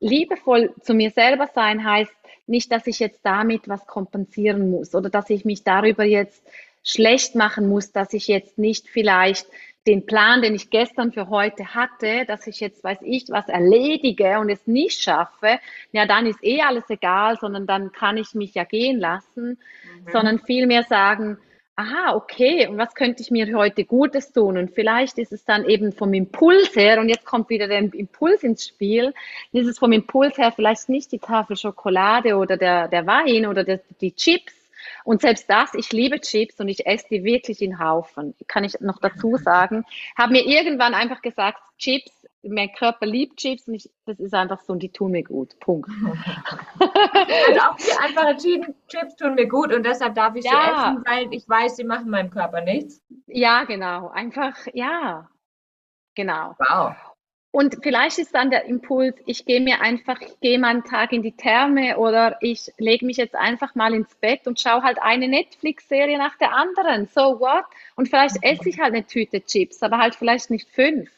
liebevoll 0.00 0.74
zu 0.80 0.94
mir 0.94 1.10
selber 1.10 1.48
sein 1.54 1.84
heißt 1.84 2.14
nicht, 2.46 2.72
dass 2.72 2.86
ich 2.86 2.98
jetzt 2.98 3.20
damit 3.24 3.68
was 3.68 3.86
kompensieren 3.86 4.70
muss 4.70 4.94
oder 4.94 5.10
dass 5.10 5.28
ich 5.30 5.44
mich 5.44 5.64
darüber 5.64 6.04
jetzt 6.04 6.42
schlecht 6.82 7.34
machen 7.34 7.68
muss, 7.68 7.92
dass 7.92 8.12
ich 8.14 8.28
jetzt 8.28 8.58
nicht 8.58 8.88
vielleicht 8.88 9.46
den 9.86 10.04
Plan, 10.06 10.42
den 10.42 10.54
ich 10.54 10.70
gestern 10.70 11.12
für 11.12 11.28
heute 11.28 11.74
hatte, 11.74 12.24
dass 12.26 12.46
ich 12.46 12.60
jetzt, 12.60 12.84
weiß 12.84 12.98
ich, 13.02 13.24
was 13.28 13.48
erledige 13.48 14.38
und 14.38 14.50
es 14.50 14.66
nicht 14.66 15.02
schaffe, 15.02 15.58
ja, 15.92 16.06
dann 16.06 16.26
ist 16.26 16.42
eh 16.44 16.60
alles 16.60 16.88
egal, 16.90 17.38
sondern 17.38 17.66
dann 17.66 17.92
kann 17.92 18.18
ich 18.18 18.34
mich 18.34 18.54
ja 18.54 18.64
gehen 18.64 18.98
lassen, 18.98 19.58
Mhm. 19.84 20.10
sondern 20.12 20.38
vielmehr 20.40 20.82
sagen, 20.82 21.38
aha, 21.78 22.16
okay, 22.16 22.66
und 22.66 22.76
was 22.76 22.94
könnte 22.96 23.22
ich 23.22 23.30
mir 23.30 23.56
heute 23.56 23.84
Gutes 23.84 24.32
tun? 24.32 24.58
Und 24.58 24.72
vielleicht 24.72 25.16
ist 25.16 25.32
es 25.32 25.44
dann 25.44 25.64
eben 25.64 25.92
vom 25.92 26.12
Impuls 26.12 26.74
her, 26.74 27.00
und 27.00 27.08
jetzt 27.08 27.24
kommt 27.24 27.48
wieder 27.50 27.68
der 27.68 27.78
Impuls 27.78 28.42
ins 28.42 28.66
Spiel, 28.66 29.14
ist 29.52 29.68
es 29.68 29.78
vom 29.78 29.92
Impuls 29.92 30.36
her 30.38 30.50
vielleicht 30.50 30.88
nicht 30.88 31.12
die 31.12 31.20
Tafel 31.20 31.56
Schokolade 31.56 32.36
oder 32.36 32.56
der, 32.56 32.88
der 32.88 33.06
Wein 33.06 33.46
oder 33.46 33.62
der, 33.62 33.80
die 34.00 34.12
Chips. 34.12 34.54
Und 35.04 35.20
selbst 35.20 35.48
das, 35.48 35.72
ich 35.74 35.92
liebe 35.92 36.20
Chips 36.20 36.58
und 36.58 36.68
ich 36.68 36.84
esse 36.84 37.06
die 37.10 37.22
wirklich 37.22 37.62
in 37.62 37.78
Haufen, 37.78 38.34
kann 38.48 38.64
ich 38.64 38.80
noch 38.80 38.98
dazu 38.98 39.36
sagen, 39.36 39.84
habe 40.16 40.32
mir 40.32 40.44
irgendwann 40.44 40.94
einfach 40.94 41.22
gesagt, 41.22 41.60
Chips, 41.78 42.10
mein 42.42 42.72
Körper 42.72 43.06
liebt 43.06 43.38
Chips 43.38 43.66
und 43.68 43.74
ich, 43.74 43.90
das 44.06 44.18
ist 44.20 44.32
einfach 44.34 44.60
so 44.60 44.72
und 44.72 44.82
die 44.82 44.90
tun 44.90 45.10
mir 45.12 45.24
gut. 45.24 45.58
Punkt. 45.60 45.90
Also 46.80 47.60
auch 47.60 47.76
die 47.76 47.92
einfache 48.00 48.36
Chi- 48.36 48.74
Chips 48.88 49.16
tun 49.16 49.34
mir 49.34 49.48
gut 49.48 49.72
und 49.72 49.84
deshalb 49.84 50.14
darf 50.14 50.34
ich 50.36 50.42
sie 50.42 50.48
Ja. 50.48 50.90
essen, 50.92 51.04
weil 51.06 51.32
ich 51.34 51.48
weiß, 51.48 51.76
sie 51.76 51.84
machen 51.84 52.10
meinem 52.10 52.30
Körper 52.30 52.60
nichts. 52.60 53.00
Ja, 53.26 53.64
genau. 53.64 54.08
Einfach, 54.08 54.54
ja, 54.72 55.28
genau. 56.14 56.54
Wow. 56.58 56.94
Und 57.50 57.78
vielleicht 57.82 58.18
ist 58.18 58.34
dann 58.34 58.50
der 58.50 58.66
Impuls, 58.66 59.16
ich 59.26 59.44
gehe 59.46 59.60
mir 59.60 59.80
einfach, 59.80 60.20
ich 60.20 60.38
gehe 60.40 60.58
mal 60.58 60.68
einen 60.68 60.84
Tag 60.84 61.12
in 61.12 61.22
die 61.22 61.32
Therme 61.36 61.96
oder 61.96 62.36
ich 62.42 62.70
lege 62.76 63.06
mich 63.06 63.16
jetzt 63.16 63.34
einfach 63.34 63.74
mal 63.74 63.94
ins 63.94 64.14
Bett 64.16 64.46
und 64.46 64.60
schaue 64.60 64.82
halt 64.82 64.98
eine 65.00 65.28
Netflix-Serie 65.28 66.18
nach 66.18 66.36
der 66.36 66.52
anderen. 66.54 67.06
So 67.06 67.40
what? 67.40 67.64
Und 67.96 68.08
vielleicht 68.08 68.36
esse 68.42 68.68
ich 68.68 68.78
halt 68.78 68.94
eine 68.94 69.06
Tüte 69.06 69.40
Chips, 69.42 69.82
aber 69.82 69.98
halt 69.98 70.14
vielleicht 70.14 70.50
nicht 70.50 70.68
fünf. 70.68 71.10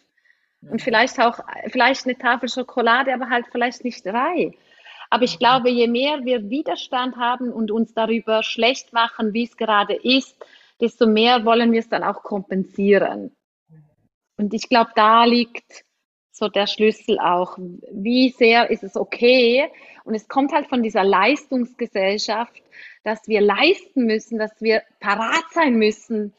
Und 0.63 0.83
vielleicht 0.83 1.19
auch, 1.21 1.41
vielleicht 1.69 2.07
eine 2.07 2.19
Tafel 2.19 2.49
Schokolade, 2.49 3.15
aber 3.15 3.31
halt 3.31 3.47
vielleicht 3.51 3.85
nicht 3.85 4.05
drei. 4.05 4.53
Aber 5.09 5.25
ich 5.25 5.39
glaube, 5.39 5.71
je 5.71 5.89
mehr 5.89 6.25
wir 6.25 6.51
Widerstand 6.51 7.17
haben 7.17 7.53
und 7.53 7.71
uns 7.71 7.95
darüber 7.95 8.43
schlecht 8.43 8.93
machen, 8.93 9.33
wie 9.33 9.45
es 9.45 9.57
gerade 9.57 9.95
ist, 9.95 10.37
desto 10.81 11.07
mehr 11.07 11.45
wollen 11.45 11.73
wir 11.73 11.81
es 11.81 11.89
dann 11.89 12.05
auch 12.05 12.23
kompensieren. 12.23 13.35
Und 14.37 14.55
ich 14.55 14.69
glaube, 14.69 14.93
da 14.95 15.25
liegt 15.25 15.85
so 16.31 16.49
der 16.49 16.67
Schlüssel 16.67 17.19
auch. 17.19 17.59
Wie 17.93 18.31
sehr 18.31 18.71
ist 18.71 18.83
es 18.83 18.97
okay? 18.97 19.71
Und 20.05 20.15
es 20.15 20.29
kommt 20.29 20.53
halt 20.53 20.69
von 20.69 20.83
dieser 20.83 21.05
Leistungsgesellschaft, 21.05 22.63
dass 23.03 23.29
wir 23.29 23.41
leisten 23.41 24.07
müssen, 24.07 24.39
dass 24.39 24.61
wir 24.61 24.83
parat 25.01 25.45
sein 25.53 25.75
müssen, 25.75 26.33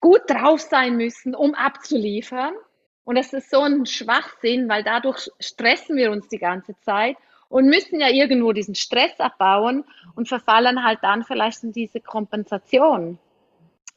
gut 0.00 0.22
drauf 0.28 0.60
sein 0.60 0.96
müssen, 0.96 1.34
um 1.34 1.54
abzuliefern. 1.54 2.54
Und 3.04 3.16
das 3.16 3.32
ist 3.32 3.50
so 3.50 3.60
ein 3.60 3.86
Schwachsinn, 3.86 4.68
weil 4.68 4.84
dadurch 4.84 5.28
stressen 5.40 5.96
wir 5.96 6.10
uns 6.10 6.28
die 6.28 6.38
ganze 6.38 6.78
Zeit 6.80 7.16
und 7.48 7.66
müssen 7.66 8.00
ja 8.00 8.08
irgendwo 8.08 8.52
diesen 8.52 8.74
Stress 8.74 9.18
abbauen 9.18 9.84
und 10.14 10.28
verfallen 10.28 10.84
halt 10.84 11.00
dann 11.02 11.24
vielleicht 11.24 11.64
in 11.64 11.72
diese 11.72 12.00
Kompensation. 12.00 13.18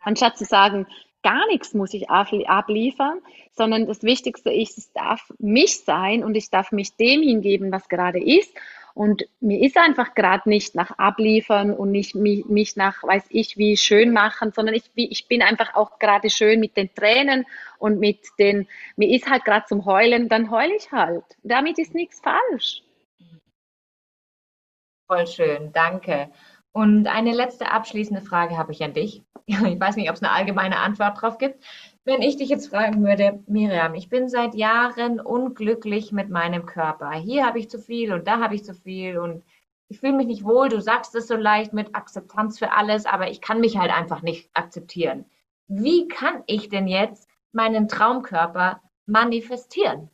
Anstatt 0.01 0.37
zu 0.37 0.45
sagen, 0.45 0.87
gar 1.23 1.47
nichts 1.47 1.73
muss 1.73 1.93
ich 1.93 2.09
abliefern, 2.09 3.19
sondern 3.51 3.87
das 3.87 4.03
Wichtigste 4.03 4.53
ist, 4.53 4.77
es 4.77 4.91
darf 4.93 5.31
mich 5.39 5.79
sein 5.79 6.23
und 6.23 6.35
ich 6.35 6.49
darf 6.49 6.71
mich 6.71 6.95
dem 6.97 7.21
hingeben, 7.21 7.71
was 7.71 7.89
gerade 7.89 8.23
ist. 8.23 8.53
Und 8.95 9.27
mir 9.41 9.59
ist 9.59 9.77
einfach 9.77 10.15
gerade 10.15 10.47
nicht 10.47 10.73
nach 10.73 10.97
abliefern 10.97 11.73
und 11.73 11.91
nicht 11.91 12.15
mich, 12.15 12.45
mich 12.45 12.77
nach, 12.77 13.03
weiß 13.03 13.25
ich, 13.29 13.57
wie 13.57 13.75
schön 13.75 14.13
machen, 14.13 14.53
sondern 14.53 14.73
ich, 14.73 14.89
ich 14.95 15.27
bin 15.27 15.41
einfach 15.41 15.75
auch 15.75 15.99
gerade 15.99 16.29
schön 16.29 16.61
mit 16.61 16.77
den 16.77 16.95
Tränen 16.95 17.45
und 17.77 17.99
mit 17.99 18.19
den, 18.39 18.69
mir 18.95 19.09
ist 19.09 19.29
halt 19.29 19.43
gerade 19.43 19.65
zum 19.65 19.85
Heulen, 19.85 20.29
dann 20.29 20.49
heule 20.49 20.73
ich 20.77 20.93
halt. 20.93 21.25
Damit 21.43 21.77
ist 21.77 21.93
nichts 21.93 22.21
falsch. 22.21 22.83
Voll 25.07 25.27
schön, 25.27 25.73
danke. 25.73 26.31
Und 26.75 27.07
eine 27.07 27.31
letzte 27.31 27.71
abschließende 27.71 28.21
Frage 28.21 28.57
habe 28.57 28.73
ich 28.73 28.83
an 28.83 28.93
dich. 28.93 29.23
Ich 29.47 29.79
weiß 29.79 29.95
nicht, 29.95 30.09
ob 30.09 30.15
es 30.15 30.23
eine 30.23 30.33
allgemeine 30.33 30.79
Antwort 30.79 31.21
drauf 31.21 31.37
gibt. 31.37 31.63
Wenn 32.03 32.21
ich 32.21 32.35
dich 32.35 32.49
jetzt 32.49 32.67
fragen 32.67 33.05
würde, 33.05 33.43
Miriam, 33.47 33.93
ich 33.93 34.09
bin 34.09 34.27
seit 34.27 34.55
Jahren 34.55 35.21
unglücklich 35.21 36.11
mit 36.11 36.29
meinem 36.29 36.65
Körper. 36.65 37.11
Hier 37.11 37.45
habe 37.45 37.59
ich 37.59 37.69
zu 37.69 37.79
viel 37.79 38.11
und 38.11 38.27
da 38.27 38.39
habe 38.39 38.55
ich 38.55 38.65
zu 38.65 38.73
viel 38.73 39.19
und 39.19 39.43
ich 39.87 39.99
fühle 39.99 40.13
mich 40.17 40.27
nicht 40.27 40.43
wohl. 40.43 40.67
Du 40.67 40.81
sagst 40.81 41.15
es 41.15 41.27
so 41.27 41.35
leicht 41.35 41.71
mit 41.71 41.95
Akzeptanz 41.95 42.59
für 42.59 42.71
alles, 42.71 43.05
aber 43.05 43.29
ich 43.29 43.39
kann 43.39 43.61
mich 43.61 43.77
halt 43.77 43.95
einfach 43.95 44.21
nicht 44.21 44.49
akzeptieren. 44.53 45.25
Wie 45.67 46.07
kann 46.09 46.43
ich 46.47 46.67
denn 46.67 46.87
jetzt 46.87 47.29
meinen 47.53 47.87
Traumkörper 47.87 48.81
manifestieren? 49.05 50.09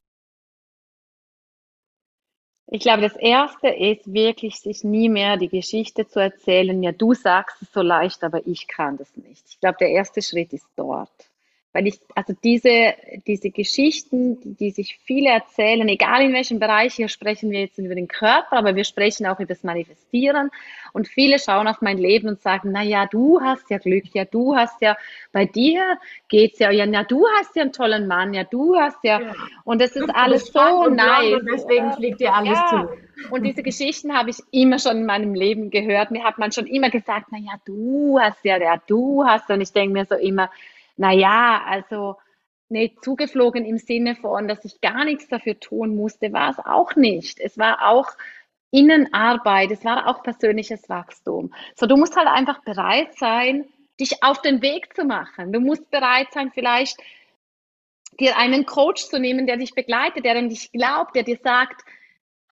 Ich 2.74 2.84
glaube, 2.84 3.02
das 3.02 3.18
Erste 3.18 3.68
ist 3.68 4.14
wirklich, 4.14 4.62
sich 4.62 4.86
nie 4.86 5.10
mehr 5.10 5.36
die 5.36 5.50
Geschichte 5.50 6.08
zu 6.08 6.22
erzählen, 6.22 6.82
ja, 6.82 6.94
du 6.94 7.14
sagst 7.14 7.62
es 7.62 7.74
so 7.74 7.82
leicht, 7.82 8.24
aber 8.24 8.48
ich 8.48 8.66
kann 8.66 8.96
das 8.96 9.14
nicht. 9.18 9.44
Ich 9.50 9.60
glaube, 9.60 9.76
der 9.82 9.90
erste 9.90 10.22
Schritt 10.22 10.54
ist 10.54 10.68
dort. 10.78 11.31
Weil 11.74 11.88
ich, 11.88 12.00
also 12.16 12.34
diese, 12.44 12.94
diese 13.28 13.50
Geschichten, 13.50 14.42
die, 14.42 14.56
die 14.56 14.72
sich 14.72 15.00
viele 15.06 15.30
erzählen, 15.30 15.88
egal 15.88 16.22
in 16.22 16.34
welchem 16.34 16.60
Bereich, 16.60 16.96
hier 16.96 17.08
sprechen 17.08 17.50
wir 17.50 17.62
jetzt 17.62 17.78
über 17.78 17.96
den 17.96 18.10
Körper, 18.10 18.58
aber 18.58 18.76
wir 18.76 18.84
sprechen 18.84 19.26
auch 19.26 19.40
über 19.40 19.54
das 19.54 19.64
Manifestieren. 19.64 20.50
Und 20.92 21.08
viele 21.08 21.40
schauen 21.40 21.70
auf 21.70 21.82
mein 21.82 21.98
Leben 21.98 22.28
und 22.28 22.42
sagen, 22.42 22.72
na 22.74 22.84
ja, 22.84 23.06
du 23.06 23.40
hast 23.40 23.70
ja 23.70 23.78
Glück, 23.78 24.04
ja, 24.14 24.26
du 24.26 24.56
hast 24.56 24.82
ja, 24.82 24.98
bei 25.32 25.46
dir 25.46 25.98
geht's 26.28 26.60
ja, 26.60 26.72
ja, 26.72 26.84
ja, 26.84 27.04
du 27.04 27.26
hast 27.40 27.56
ja 27.56 27.62
einen 27.62 27.72
tollen 27.72 28.06
Mann, 28.08 28.34
ja, 28.34 28.44
du 28.44 28.76
hast 28.76 29.02
ja, 29.04 29.22
Ja. 29.22 29.34
und 29.64 29.80
das 29.82 29.96
ist 29.96 30.10
alles 30.14 30.48
so 30.48 30.88
nice. 30.90 31.34
Und 31.40 31.48
deswegen 31.54 31.94
fliegt 31.94 32.20
dir 32.20 32.34
alles 32.34 32.60
Ja, 32.60 32.90
zu. 33.30 33.34
und 33.34 33.44
diese 33.44 33.64
Geschichten 33.64 34.14
habe 34.14 34.30
ich 34.32 34.38
immer 34.52 34.78
schon 34.80 34.98
in 34.98 35.06
meinem 35.06 35.34
Leben 35.34 35.70
gehört. 35.70 36.12
Mir 36.12 36.24
hat 36.26 36.38
man 36.38 36.52
schon 36.52 36.68
immer 36.68 36.90
gesagt, 36.90 37.28
na 37.32 37.38
ja, 37.38 37.54
du 37.64 38.20
hast 38.20 38.44
ja, 38.44 38.58
ja, 38.58 38.82
du 38.88 39.24
hast. 39.26 39.50
Und 39.50 39.62
ich 39.62 39.72
denke 39.72 39.94
mir 39.94 40.06
so 40.06 40.16
immer, 40.16 40.50
na 40.98 41.12
ja, 41.12 41.64
also 41.66 42.18
nicht 42.70 43.04
zugeflogen 43.04 43.66
im 43.66 43.78
Sinne 43.78 44.16
von, 44.16 44.48
dass 44.48 44.64
ich 44.66 44.82
gar 44.82 45.04
nichts 45.04 45.28
dafür 45.28 45.60
tun 45.60 45.96
musste, 45.96 46.32
war 46.32 46.50
es 46.50 46.60
auch 46.60 46.96
nicht. 46.96 47.40
Es 47.40 47.58
war 47.58 47.90
auch 47.90 48.10
Innenarbeit, 48.72 49.72
es 49.72 49.84
war 49.84 50.08
auch 50.08 50.24
persönliches 50.24 50.88
Wachstum. 50.88 51.54
So, 51.76 51.86
du 51.86 51.98
musst 51.98 52.16
halt 52.16 52.28
einfach 52.28 52.64
bereit 52.64 53.14
sein, 53.16 53.66
dich 54.00 54.24
auf 54.24 54.42
den 54.42 54.62
Weg 54.62 54.96
zu 54.96 55.04
machen. 55.04 55.52
Du 55.52 55.60
musst 55.60 55.92
bereit 55.92 56.32
sein, 56.32 56.52
vielleicht 56.54 56.98
dir 58.20 58.38
einen 58.38 58.66
Coach 58.66 59.06
zu 59.06 59.20
nehmen, 59.20 59.46
der 59.46 59.58
dich 59.58 59.76
begleitet, 59.76 60.26
der 60.26 60.38
an 60.38 60.50
dich 60.50 60.72
glaubt, 60.72 61.16
der 61.16 61.24
dir 61.24 61.40
sagt, 61.44 61.82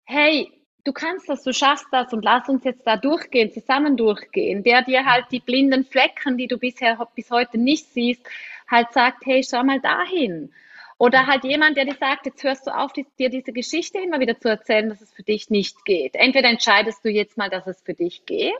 hey, 0.05 0.51
du 0.83 0.93
kannst 0.93 1.27
das, 1.29 1.43
du 1.43 1.53
schaffst 1.53 1.87
das 1.91 2.13
und 2.13 2.23
lass 2.23 2.47
uns 2.47 2.63
jetzt 2.63 2.85
da 2.85 2.97
durchgehen, 2.97 3.51
zusammen 3.51 3.97
durchgehen, 3.97 4.63
der 4.63 4.83
dir 4.83 5.05
halt 5.05 5.25
die 5.31 5.39
blinden 5.39 5.85
Flecken, 5.85 6.37
die 6.37 6.47
du 6.47 6.57
bisher 6.57 6.97
bis 7.15 7.29
heute 7.31 7.57
nicht 7.57 7.91
siehst, 7.93 8.25
halt 8.69 8.91
sagt, 8.93 9.25
hey, 9.25 9.43
schau 9.43 9.63
mal 9.63 9.79
dahin. 9.81 10.51
Oder 10.99 11.27
halt 11.27 11.43
jemand, 11.43 11.77
der 11.77 11.85
dir 11.85 11.95
sagt, 11.95 12.25
jetzt 12.25 12.43
hörst 12.43 12.65
du 12.65 12.75
auf, 12.75 12.91
dir 12.93 13.29
diese 13.29 13.53
Geschichte 13.53 13.99
immer 13.99 14.19
wieder 14.19 14.39
zu 14.39 14.49
erzählen, 14.49 14.89
dass 14.89 15.01
es 15.01 15.13
für 15.13 15.23
dich 15.23 15.49
nicht 15.49 15.85
geht. 15.85 16.15
Entweder 16.15 16.49
entscheidest 16.49 17.05
du 17.05 17.09
jetzt 17.09 17.37
mal, 17.37 17.49
dass 17.49 17.67
es 17.67 17.81
für 17.81 17.93
dich 17.93 18.25
geht 18.25 18.53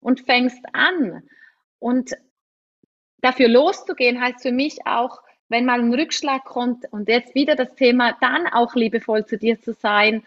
und 0.00 0.20
fängst 0.20 0.62
an. 0.74 1.22
Und 1.78 2.12
dafür 3.22 3.48
loszugehen 3.48 4.20
heißt 4.20 4.42
für 4.42 4.52
mich 4.52 4.86
auch, 4.86 5.22
wenn 5.48 5.64
mal 5.64 5.80
ein 5.80 5.94
Rückschlag 5.94 6.44
kommt 6.44 6.84
und 6.92 7.08
jetzt 7.08 7.34
wieder 7.34 7.56
das 7.56 7.74
Thema, 7.74 8.16
dann 8.20 8.46
auch 8.46 8.74
liebevoll 8.74 9.24
zu 9.24 9.38
dir 9.38 9.60
zu 9.60 9.72
sein, 9.72 10.22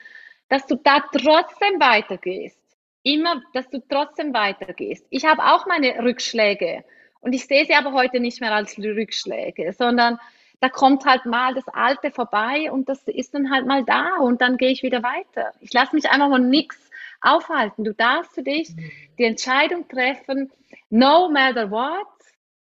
dass 0.54 0.68
du 0.68 0.76
da 0.76 1.04
trotzdem 1.12 1.80
weitergehst. 1.80 2.62
Immer, 3.02 3.42
dass 3.56 3.68
du 3.72 3.82
trotzdem 3.90 4.36
weitergehst. 4.36 5.04
Ich 5.10 5.26
habe 5.26 5.44
auch 5.44 5.66
meine 5.66 5.98
Rückschläge 6.04 6.86
und 7.22 7.34
ich 7.34 7.48
sehe 7.48 7.66
sie 7.66 7.74
aber 7.74 7.92
heute 7.92 8.20
nicht 8.20 8.40
mehr 8.40 8.54
als 8.54 8.78
Rückschläge, 8.78 9.74
sondern 9.74 10.20
da 10.60 10.70
kommt 10.70 11.06
halt 11.06 11.26
mal 11.26 11.56
das 11.56 11.68
Alte 11.70 12.12
vorbei 12.12 12.72
und 12.72 12.88
das 12.88 13.02
ist 13.08 13.34
dann 13.34 13.50
halt 13.50 13.66
mal 13.66 13.84
da 13.84 14.18
und 14.18 14.42
dann 14.42 14.58
gehe 14.58 14.70
ich 14.70 14.84
wieder 14.84 15.02
weiter. 15.02 15.54
Ich 15.60 15.74
lasse 15.74 15.96
mich 15.96 16.08
einfach 16.12 16.30
von 16.30 16.48
nichts 16.50 16.92
aufhalten. 17.20 17.84
Du 17.84 17.96
darfst 17.96 18.36
für 18.36 18.44
dich 18.44 18.76
mhm. 18.76 18.92
die 19.18 19.24
Entscheidung 19.24 19.88
treffen, 19.88 20.52
no 20.92 21.30
matter 21.32 21.72
what, 21.72 22.06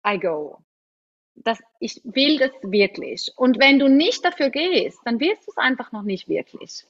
I 0.07 0.17
go. 0.17 0.59
Das, 1.35 1.59
ich 1.81 1.99
will 2.05 2.37
das 2.37 2.51
wirklich. 2.61 3.33
Und 3.35 3.59
wenn 3.59 3.79
du 3.79 3.89
nicht 3.89 4.23
dafür 4.23 4.49
gehst, 4.49 5.01
dann 5.03 5.19
wirst 5.19 5.45
du 5.45 5.51
es 5.51 5.57
einfach 5.57 5.91
noch 5.91 6.03
nicht 6.03 6.29
wirklich. 6.29 6.85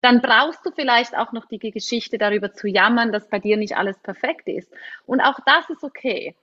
Dann 0.00 0.22
brauchst 0.22 0.64
du 0.64 0.70
vielleicht 0.70 1.16
auch 1.16 1.32
noch 1.32 1.46
die 1.46 1.58
Geschichte 1.58 2.18
darüber 2.18 2.52
zu 2.52 2.68
jammern, 2.68 3.12
dass 3.12 3.28
bei 3.28 3.38
dir 3.38 3.56
nicht 3.56 3.76
alles 3.76 3.98
perfekt 3.98 4.48
ist. 4.48 4.72
Und 5.06 5.20
auch 5.20 5.38
das 5.44 5.68
ist 5.70 5.82
okay. 5.82 6.36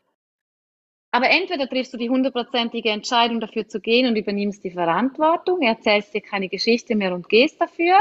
Aber 1.12 1.30
entweder 1.30 1.70
triffst 1.70 1.94
du 1.94 1.98
die 1.98 2.10
hundertprozentige 2.10 2.90
Entscheidung 2.90 3.40
dafür 3.40 3.68
zu 3.68 3.80
gehen 3.80 4.08
und 4.08 4.18
übernimmst 4.18 4.66
die 4.66 4.72
Verantwortung, 4.72 5.62
erzählst 5.62 6.14
dir 6.14 6.20
keine 6.20 6.50
Geschichte 6.50 6.96
mehr 6.96 7.14
und 7.14 7.30
gehst 7.30 7.62
dafür, 7.62 7.98